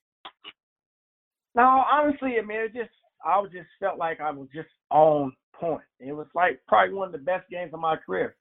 [1.55, 2.91] No, honestly, I mean, it just
[3.25, 5.81] I just felt like I was just on point.
[5.99, 8.35] It was like probably one of the best games of my career.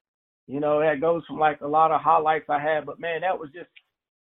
[0.47, 3.37] You know, that goes from like a lot of highlights I had, but man, that
[3.37, 3.69] was just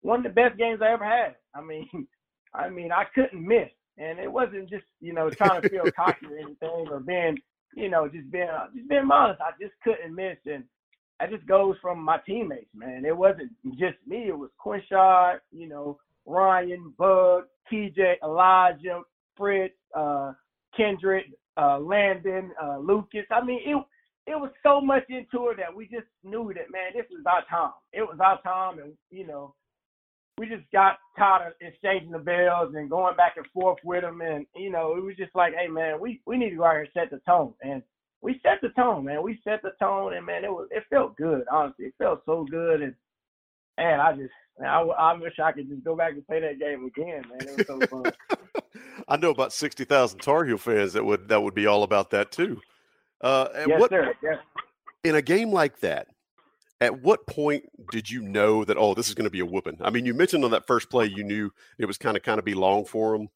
[0.02, 1.36] one of the best games I ever had.
[1.54, 2.06] I mean,
[2.54, 6.26] I mean, I couldn't miss, and it wasn't just you know trying to feel cocky
[6.26, 7.38] or anything or being
[7.76, 9.40] you know just being just being honest.
[9.40, 10.64] I just couldn't miss, and
[11.20, 13.04] that just goes from my teammates, man.
[13.04, 14.28] It wasn't just me.
[14.28, 19.02] It was Quinshad, you know, Ryan, Bug, TJ, Elijah,
[19.36, 20.32] Fritz, uh,
[20.76, 23.24] Kendrick, uh, Landon, uh, Lucas.
[23.30, 23.76] I mean, it
[24.26, 27.44] it was so much into it that we just knew that man, this was our
[27.48, 27.74] time.
[27.92, 29.54] It was our time, and you know,
[30.38, 34.20] we just got tired of exchanging the bells and going back and forth with them,
[34.20, 36.72] and you know, it was just like, hey man, we we need to go out
[36.72, 37.82] here and set the tone, and
[38.20, 39.22] we set the tone, man.
[39.22, 41.44] We set the tone, and man, it was it felt good.
[41.50, 42.94] Honestly, it felt so good, and
[43.78, 46.84] and I just I, I wish I could just go back and play that game
[46.86, 47.48] again, man.
[47.48, 48.12] It was so fun.
[49.08, 52.10] I know about sixty thousand Tar Heel fans that would that would be all about
[52.10, 52.60] that too.
[53.20, 54.14] Uh, yes, what, sir.
[54.22, 54.38] Yes.
[55.04, 56.08] In a game like that,
[56.80, 59.78] at what point did you know that oh this is going to be a whooping?
[59.80, 62.38] I mean, you mentioned on that first play you knew it was kind of kind
[62.38, 63.28] of be long for them,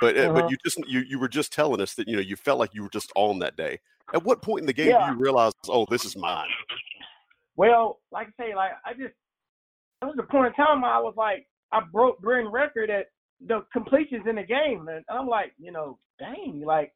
[0.00, 0.32] but uh-huh.
[0.32, 2.74] but you just you you were just telling us that you know you felt like
[2.74, 3.80] you were just on that day.
[4.14, 5.08] At what point in the game yeah.
[5.08, 6.48] do you realize oh this is mine?
[7.56, 9.14] Well, like I say, like I just
[10.00, 13.06] there was a point in time I was like I broke Bryn record at
[13.44, 16.92] the completions in the game, and I'm like, you know, dang, like,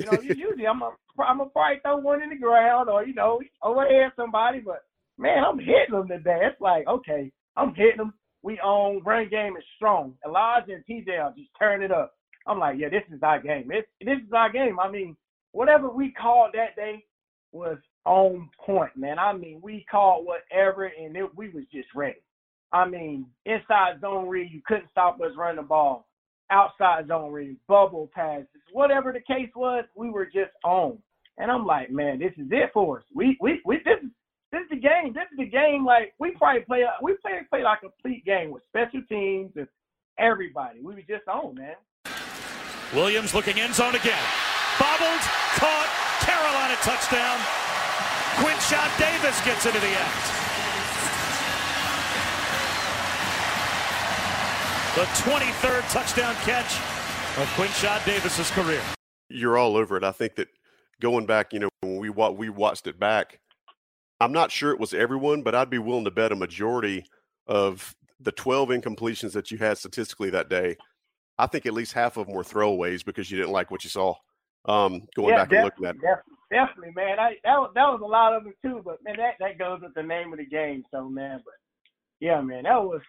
[0.00, 3.14] you know, usually I'm a, I'm a probably throw one in the ground or you
[3.14, 4.82] know overhead somebody, but
[5.18, 6.40] man, I'm hitting them today.
[6.42, 8.14] It's like, okay, I'm hitting them.
[8.42, 10.14] We own run game is strong.
[10.26, 12.12] Elijah and TJ are just turn it up.
[12.46, 13.70] I'm like, yeah, this is our game.
[13.70, 14.80] It's, this is our game.
[14.80, 15.16] I mean,
[15.52, 17.04] whatever we called that day
[17.52, 19.18] was on point, man.
[19.18, 22.18] I mean, we called whatever, and it, we was just ready.
[22.72, 26.06] I mean, inside zone read, you couldn't stop us running the ball.
[26.50, 30.98] Outside zone read, bubble passes, whatever the case was, we were just on.
[31.38, 33.04] And I'm like, man, this is it for us.
[33.14, 34.10] We we we this is
[34.50, 35.14] this is the game.
[35.14, 35.84] This is the game.
[35.84, 39.66] Like we probably play we play play like a complete game with special teams and
[40.18, 40.80] everybody.
[40.82, 41.76] We were just on, man.
[42.94, 44.22] Williams looking end zone again.
[44.78, 45.24] Bobbled,
[45.56, 45.88] caught,
[46.20, 47.38] Carolina touchdown.
[48.44, 50.51] Quinshad Davis gets into the end.
[54.94, 56.76] The 23rd touchdown catch
[57.38, 58.82] of Quinshad Davis's career.
[59.30, 60.04] You're all over it.
[60.04, 60.48] I think that
[61.00, 63.40] going back, you know, when we we watched it back,
[64.20, 67.06] I'm not sure it was everyone, but I'd be willing to bet a majority
[67.46, 70.76] of the 12 incompletions that you had statistically that day.
[71.38, 73.88] I think at least half of them were throwaways because you didn't like what you
[73.88, 74.14] saw.
[74.66, 76.02] Um, going yeah, back and looking at it.
[76.02, 77.18] Definitely, definitely, man.
[77.18, 79.80] I, that was that was a lot of it too, but man, that that goes
[79.80, 80.84] with the name of the game.
[80.90, 81.54] So man, but
[82.20, 83.00] yeah, man, that was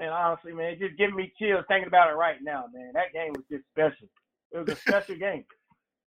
[0.00, 0.10] man.
[0.10, 2.92] Honestly, man, just giving me chills thinking about it right now, man.
[2.94, 4.08] That game was just special.
[4.52, 5.44] It was a special game.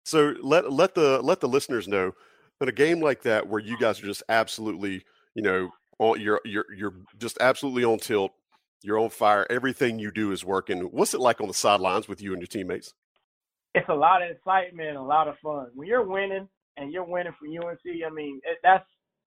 [0.05, 2.13] So let let the let the listeners know
[2.61, 6.41] in a game like that where you guys are just absolutely, you know, on, you're
[6.45, 8.31] you're you're just absolutely on tilt.
[8.83, 9.47] You're on fire.
[9.49, 10.79] Everything you do is working.
[10.81, 12.93] What's it like on the sidelines with you and your teammates?
[13.77, 15.67] it's a lot of excitement, a lot of fun.
[15.75, 18.85] When you're winning and you're winning for UNC, I mean, it, that's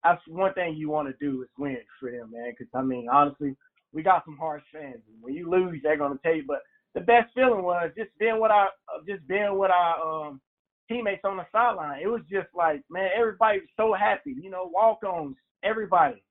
[0.04, 2.52] that's one thing you want to do is win for them, man.
[2.56, 3.56] Because I mean, honestly,
[3.92, 5.02] we got some harsh fans.
[5.20, 6.44] When you lose, they're gonna tell you.
[6.46, 6.62] But
[6.94, 8.70] the best feeling was just being with our
[9.06, 10.40] just being with our um,
[10.88, 12.00] teammates on the sideline.
[12.02, 14.34] It was just like, man, everybody was so happy.
[14.40, 16.22] You know, walk-ons, everybody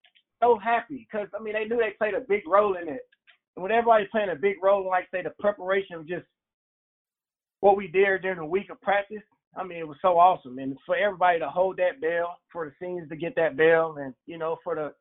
[0.41, 3.01] so happy because I mean they knew they played a big role in it.
[3.55, 6.26] And when everybody's playing a big role, like say the preparation of just
[7.60, 9.24] what we did during the week of practice,
[9.55, 10.60] I mean, it was so awesome.
[10.60, 14.14] And for everybody to hold that bell, for the seniors to get that bell, and
[14.26, 14.93] you know, for the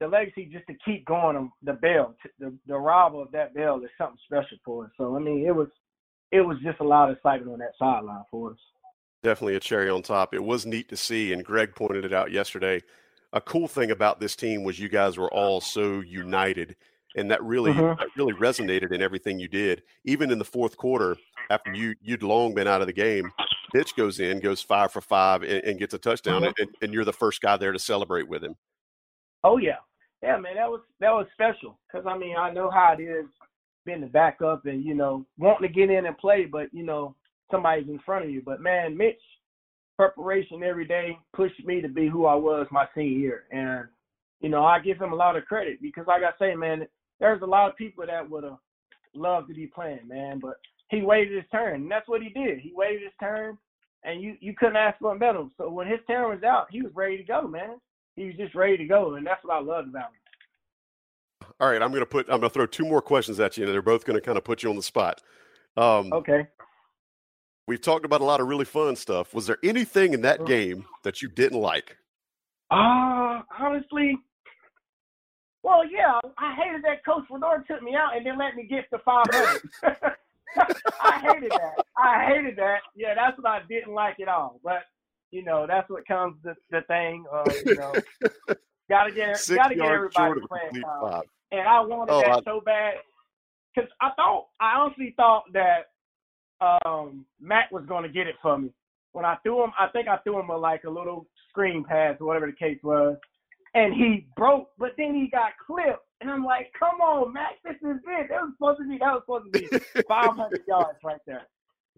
[0.00, 3.90] the legacy just to keep going, the bell, the the arrival of that bell is
[3.98, 4.90] something special for us.
[4.96, 5.68] So I mean, it was
[6.32, 8.58] it was just a lot of excitement on that sideline for us.
[9.22, 10.32] Definitely a cherry on top.
[10.32, 12.80] It was neat to see, and Greg pointed it out yesterday.
[13.32, 16.74] A cool thing about this team was you guys were all so united
[17.16, 17.98] and that really Mhm.
[17.98, 19.82] that really resonated in everything you did.
[20.04, 21.16] Even in the fourth quarter,
[21.50, 23.30] after you you'd long been out of the game,
[23.74, 26.54] Mitch goes in, goes five for five, and, and gets a touchdown, Mhm.
[26.58, 28.56] and, and you're the first guy there to celebrate with him.
[29.44, 29.78] Oh yeah,
[30.22, 33.26] yeah, man, that was that was special because I mean I know how it is
[33.86, 37.14] being the backup and you know wanting to get in and play, but you know
[37.50, 38.42] somebody's in front of you.
[38.44, 39.20] But man, Mitch,
[39.96, 43.88] preparation every day pushed me to be who I was my senior year, and
[44.40, 46.86] you know I give him a lot of credit because like I say, man,
[47.18, 48.58] there's a lot of people that would have
[49.14, 50.56] loved to be playing, man, but
[50.88, 52.58] he waited his turn, and that's what he did.
[52.58, 53.56] He waited his turn,
[54.04, 55.44] and you you couldn't ask for a better.
[55.56, 57.76] So when his turn was out, he was ready to go, man.
[58.16, 61.48] He was just ready to go, and that's what I loved about him.
[61.58, 63.82] All right, I'm gonna put I'm gonna throw two more questions at you, and they're
[63.82, 65.22] both gonna kind of put you on the spot.
[65.76, 66.46] Um, Okay.
[67.66, 69.32] We've talked about a lot of really fun stuff.
[69.32, 71.96] Was there anything in that game that you didn't like?
[72.68, 74.18] Uh, honestly,
[75.62, 78.86] well, yeah, I hated that Coach Fedora took me out and then let me get
[78.90, 79.60] the 500.
[81.00, 81.84] I hated that.
[81.96, 82.80] I hated that.
[82.96, 84.58] Yeah, that's what I didn't like at all.
[84.64, 84.82] But
[85.30, 87.24] you know, that's what comes the the thing.
[87.32, 87.94] Uh, you know,
[88.88, 91.22] gotta get gotta get everybody short of a playing time.
[91.52, 92.94] and I wanted Oh, that I- so bad
[93.74, 95.90] because I thought I honestly thought that
[96.84, 98.70] um, Matt was going to get it for me
[99.12, 99.72] when I threw him.
[99.78, 102.78] I think I threw him a like a little screen pass or whatever the case
[102.82, 103.16] was,
[103.74, 104.68] and he broke.
[104.78, 108.28] But then he got clipped, and I'm like, "Come on, Matt, this is it.
[108.28, 108.98] That was supposed to be.
[108.98, 109.60] That was supposed to
[109.94, 111.46] be 500 yards right there."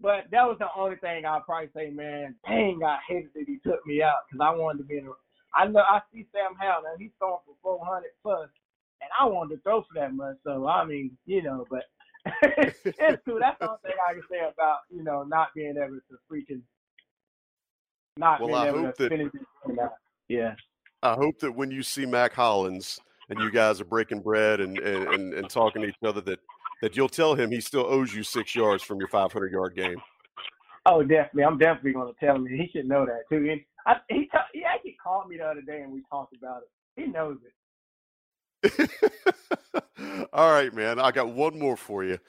[0.03, 2.35] But that was the only thing I'd probably say, man.
[2.45, 5.07] Dang, I hated that he took me out because I wanted to be in.
[5.07, 5.11] A,
[5.55, 8.49] I know I see Sam Howell and He's throwing for 400 plus,
[9.01, 10.35] and I wanted to throw for that much.
[10.43, 11.83] So I mean, you know, but
[12.43, 13.39] it's cool.
[13.39, 16.61] That's the only thing I can say about you know not being able to freaking
[18.17, 19.79] not Well, being I able hope to that- finish it.
[20.27, 20.55] Yeah.
[21.01, 22.99] I hope that when you see Mack Hollins
[23.29, 26.39] and you guys are breaking bread and, and, and, and talking to each other, that,
[26.83, 29.95] that you'll tell him he still owes you six yards from your 500 yard game.
[30.85, 31.45] Oh, definitely.
[31.45, 32.45] I'm definitely going to tell him.
[32.45, 33.49] He should know that too.
[33.49, 36.63] And I, he ta- he actually called me the other day and we talked about
[36.63, 37.01] it.
[37.01, 37.37] He knows
[38.65, 38.91] it.
[40.33, 40.99] All right, man.
[40.99, 42.19] I got one more for you.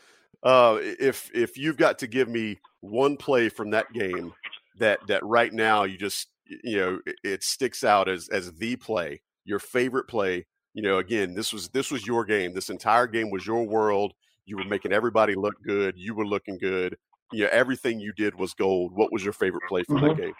[0.45, 4.33] Uh, if if you've got to give me one play from that game
[4.79, 8.77] that that right now you just you know it, it sticks out as as the
[8.77, 10.47] play, your favorite play.
[10.75, 12.53] You know, again, this was this was your game.
[12.53, 14.15] This entire game was your world.
[14.47, 15.95] You were making everybody look good.
[15.97, 16.97] You were looking good.
[17.32, 18.92] You know, everything you did was gold.
[18.95, 20.16] What was your favorite play from that Mhm.
[20.18, 20.34] game?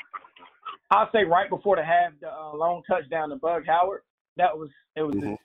[0.91, 4.03] I'll say right before the half, the uh, long touchdown to Bug Howard.
[4.37, 5.39] That was it was Mhm.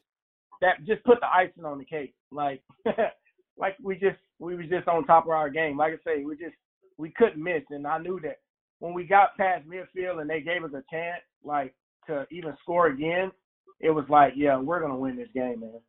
[0.62, 2.14] that just put the icing on the cake.
[2.32, 2.62] Like
[3.58, 5.78] like we just we was just on top of our game.
[5.78, 6.56] Like I say, we just
[6.98, 8.40] we couldn't miss, and I knew that
[8.80, 11.74] when we got past midfield and they gave us a chance, like
[12.08, 13.32] to even score again,
[13.80, 15.82] it was like, yeah, we're gonna win this game, man.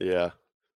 [0.00, 0.30] Yeah,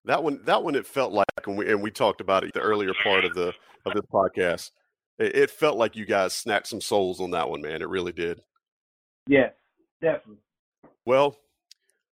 [0.09, 2.61] that one that one it felt like and we and we talked about it the
[2.61, 3.53] earlier part of the
[3.85, 4.71] of this podcast.
[5.19, 7.83] It, it felt like you guys snapped some souls on that one, man.
[7.83, 8.41] It really did.
[9.27, 9.53] Yes,
[10.01, 10.43] definitely.
[11.05, 11.37] Well,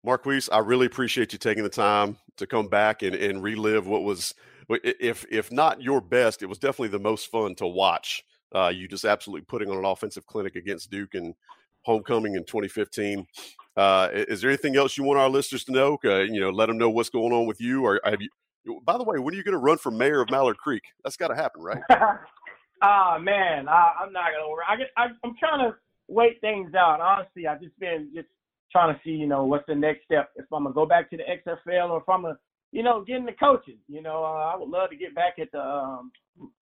[0.05, 4.03] Marquise, I really appreciate you taking the time to come back and, and relive what
[4.03, 4.35] was,
[4.69, 8.23] if if not your best, it was definitely the most fun to watch.
[8.55, 11.35] Uh, you just absolutely putting on an offensive clinic against Duke and
[11.83, 13.27] homecoming in 2015.
[13.77, 15.99] Uh, is there anything else you want our listeners to know?
[16.05, 18.81] Uh, you know, let them know what's going on with you, or have you?
[18.85, 20.83] By the way, when are you going to run for mayor of Mallard Creek?
[21.03, 21.83] That's got to happen, right?
[22.83, 24.65] Ah, man, I, I'm not gonna worry.
[24.69, 25.77] I get, I, I'm trying to
[26.09, 27.01] wait things out.
[27.01, 28.29] Honestly, I've just been just
[28.73, 30.31] trying to see, you know, what's the next step.
[30.37, 32.39] If I'm gonna go back to the XFL or if I'm gonna,
[32.73, 33.77] you know, get into coaching.
[33.89, 36.11] You know, uh, I would love to get back at the, um,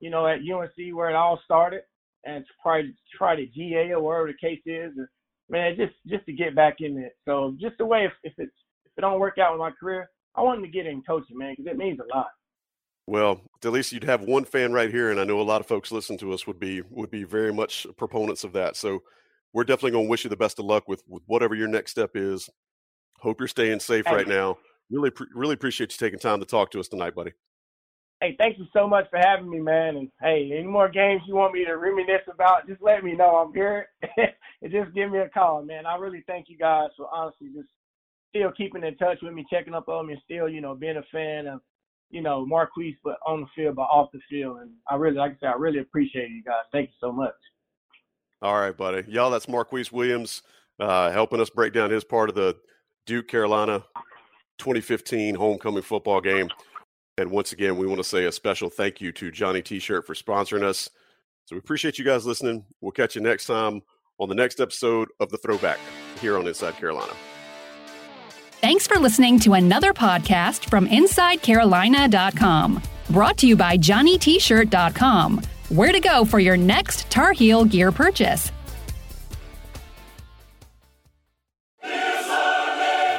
[0.01, 1.83] you know, at UNC where it all started,
[2.25, 4.93] and try to try the GA or wherever the case is.
[4.97, 5.07] And,
[5.49, 7.17] man, just just to get back in it.
[7.25, 8.53] So just the way if, if it's
[8.85, 11.55] if it don't work out with my career, I wanted to get in coaching, man,
[11.57, 12.29] because it means a lot.
[13.07, 15.67] Well, at least you'd have one fan right here, and I know a lot of
[15.67, 18.77] folks listening to us would be would be very much proponents of that.
[18.77, 19.03] So
[19.53, 21.91] we're definitely going to wish you the best of luck with, with whatever your next
[21.91, 22.51] step is.
[23.21, 24.59] Hope you're staying safe Thank right now.
[24.91, 27.33] Really, really appreciate you taking time to talk to us tonight, buddy.
[28.21, 29.97] Hey, thank you so much for having me, man.
[29.97, 33.37] And hey, any more games you want me to reminisce about, just let me know.
[33.37, 33.89] I'm here.
[34.17, 35.87] and just give me a call, man.
[35.87, 37.69] I really thank you guys for honestly just
[38.31, 40.97] still keeping in touch with me, checking up on me, and still, you know, being
[40.97, 41.61] a fan of,
[42.11, 44.59] you know, Marquise, but on the field, but off the field.
[44.63, 46.65] And I really, like I said, I really appreciate you guys.
[46.73, 47.35] Thank you so much.
[48.43, 49.05] All right, buddy.
[49.09, 50.43] Y'all, that's Marquise Williams
[50.81, 52.57] uh, helping us break down his part of the
[53.07, 53.85] Duke Carolina
[54.59, 56.49] 2015 homecoming football game.
[57.19, 60.07] And once again, we want to say a special thank you to Johnny T shirt
[60.07, 60.89] for sponsoring us.
[61.47, 62.65] So we appreciate you guys listening.
[62.81, 63.83] We'll catch you next time
[64.19, 65.81] on the next episode of The Throwback
[66.21, 67.13] here on Inside Carolina.
[68.61, 72.83] Thanks for listening to another podcast from InsideCarolina.com.
[73.11, 75.43] Brought to you by JohnnyT-shirt.com.
[75.71, 78.53] Where to go for your next Tar Heel gear purchase.